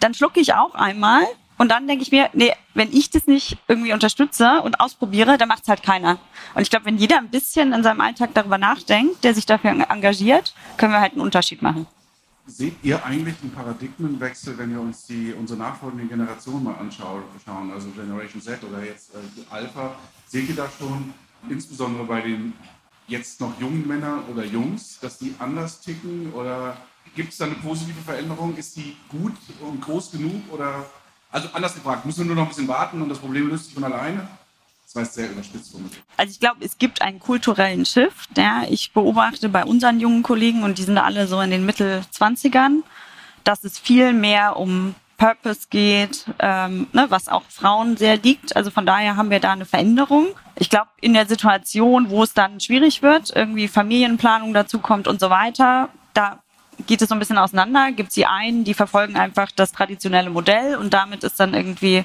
[0.00, 1.22] dann schlucke ich auch einmal
[1.58, 5.48] und dann denke ich mir, nee, wenn ich das nicht irgendwie unterstütze und ausprobiere, dann
[5.48, 6.18] macht es halt keiner.
[6.54, 9.70] Und ich glaube, wenn jeder ein bisschen in seinem Alltag darüber nachdenkt, der sich dafür
[9.70, 11.86] engagiert, können wir halt einen Unterschied machen.
[12.48, 17.24] Seht ihr eigentlich einen Paradigmenwechsel, wenn wir uns die, unsere nachfolgenden Generationen mal anschauen,
[17.72, 19.18] also Generation Z oder jetzt äh,
[19.50, 19.96] Alpha?
[20.28, 21.12] Seht ihr da schon,
[21.48, 22.52] insbesondere bei den
[23.08, 26.32] jetzt noch jungen Männern oder Jungs, dass die anders ticken?
[26.34, 26.76] Oder
[27.16, 28.56] gibt es da eine positive Veränderung?
[28.56, 30.42] Ist die gut und groß genug?
[30.52, 30.86] Oder,
[31.32, 33.74] also anders gefragt, müssen wir nur noch ein bisschen warten und das Problem löst sich
[33.74, 34.28] von alleine?
[34.94, 35.74] War jetzt sehr überspitzt.
[36.16, 38.36] Also ich glaube, es gibt einen kulturellen Shift.
[38.36, 38.64] Ja.
[38.68, 42.82] Ich beobachte bei unseren jungen Kollegen, und die sind alle so in den Mittel 20ern,
[43.44, 48.54] dass es viel mehr um Purpose geht, ähm, ne, was auch Frauen sehr liegt.
[48.54, 50.28] Also von daher haben wir da eine Veränderung.
[50.56, 55.20] Ich glaube, in der Situation, wo es dann schwierig wird, irgendwie Familienplanung dazu kommt und
[55.20, 56.42] so weiter, da
[56.86, 57.92] geht es so ein bisschen auseinander.
[57.92, 62.04] Gibt es die einen, die verfolgen einfach das traditionelle Modell und damit ist dann irgendwie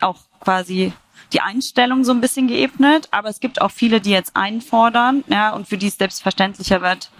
[0.00, 0.92] auch quasi
[1.32, 5.50] die Einstellung so ein bisschen geebnet, aber es gibt auch viele, die jetzt einfordern, ja,
[5.50, 7.10] und für die es selbstverständlicher wird,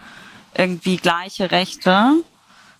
[0.55, 2.15] irgendwie gleiche Rechte,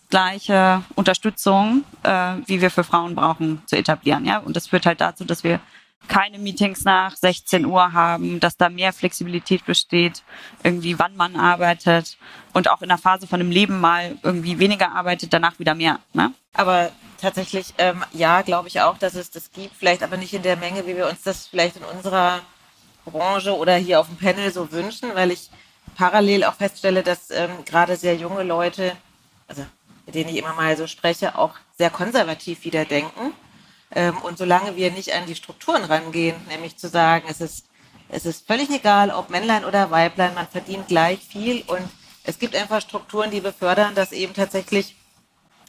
[0.09, 4.39] gleiche Unterstützung, äh, wie wir für Frauen brauchen, zu etablieren, ja.
[4.39, 5.61] Und das führt halt dazu, dass wir
[6.09, 10.23] keine Meetings nach 16 Uhr haben, dass da mehr Flexibilität besteht,
[10.63, 12.17] irgendwie wann man arbeitet
[12.53, 16.01] und auch in der Phase von einem Leben mal irgendwie weniger arbeitet, danach wieder mehr.
[16.13, 16.33] Ne?
[16.55, 16.91] Aber
[17.21, 20.57] tatsächlich, ähm, ja, glaube ich auch, dass es das gibt, vielleicht aber nicht in der
[20.57, 22.41] Menge, wie wir uns das vielleicht in unserer
[23.05, 25.51] Branche oder hier auf dem Panel so wünschen, weil ich
[25.97, 28.97] parallel auch feststelle, dass ähm, gerade sehr junge Leute,
[29.47, 29.65] also
[30.07, 33.33] mit denen ich immer mal so spreche, auch sehr konservativ wieder denken.
[33.93, 37.67] Ähm, und solange wir nicht an die Strukturen rangehen, nämlich zu sagen, es ist,
[38.09, 41.89] es ist völlig egal, ob Männlein oder Weiblein, man verdient gleich viel und
[42.25, 44.95] es gibt einfach Strukturen, die befördern, dass eben tatsächlich,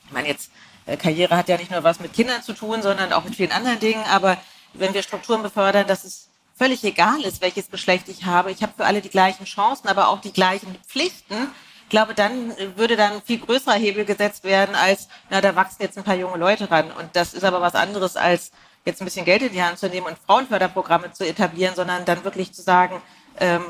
[0.05, 0.51] ich meine jetzt
[0.85, 3.51] äh, Karriere hat ja nicht nur was mit Kindern zu tun, sondern auch mit vielen
[3.51, 4.03] anderen Dingen.
[4.05, 4.37] Aber
[4.73, 8.73] wenn wir Strukturen befördern, dass es völlig egal ist, welches Geschlecht ich habe, ich habe
[8.75, 11.49] für alle die gleichen Chancen, aber auch die gleichen Pflichten,
[11.91, 15.97] ich glaube, dann würde dann viel größerer Hebel gesetzt werden, als, na, da wachsen jetzt
[15.97, 16.89] ein paar junge Leute ran.
[16.89, 18.53] Und das ist aber was anderes, als
[18.85, 22.23] jetzt ein bisschen Geld in die Hand zu nehmen und Frauenförderprogramme zu etablieren, sondern dann
[22.23, 23.01] wirklich zu sagen,
[23.41, 23.65] ähm,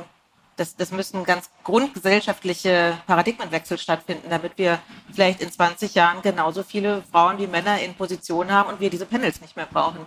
[0.55, 4.77] das, das müssen ganz grundgesellschaftliche Paradigmenwechsel stattfinden, damit wir
[5.11, 9.07] vielleicht in 20 Jahren genauso viele Frauen wie Männer in Position haben und wir diese
[9.07, 10.05] Panels nicht mehr brauchen.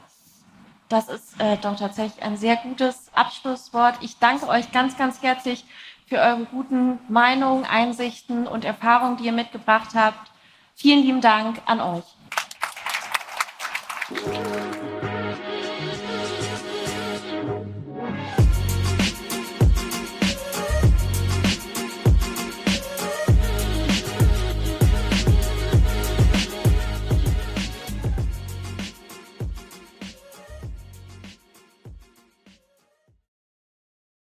[0.89, 3.97] Das ist äh, doch tatsächlich ein sehr gutes Abschlusswort.
[4.03, 5.65] Ich danke euch ganz, ganz herzlich
[6.07, 10.30] für eure guten Meinungen, Einsichten und Erfahrungen, die ihr mitgebracht habt.
[10.74, 12.05] Vielen lieben Dank an euch.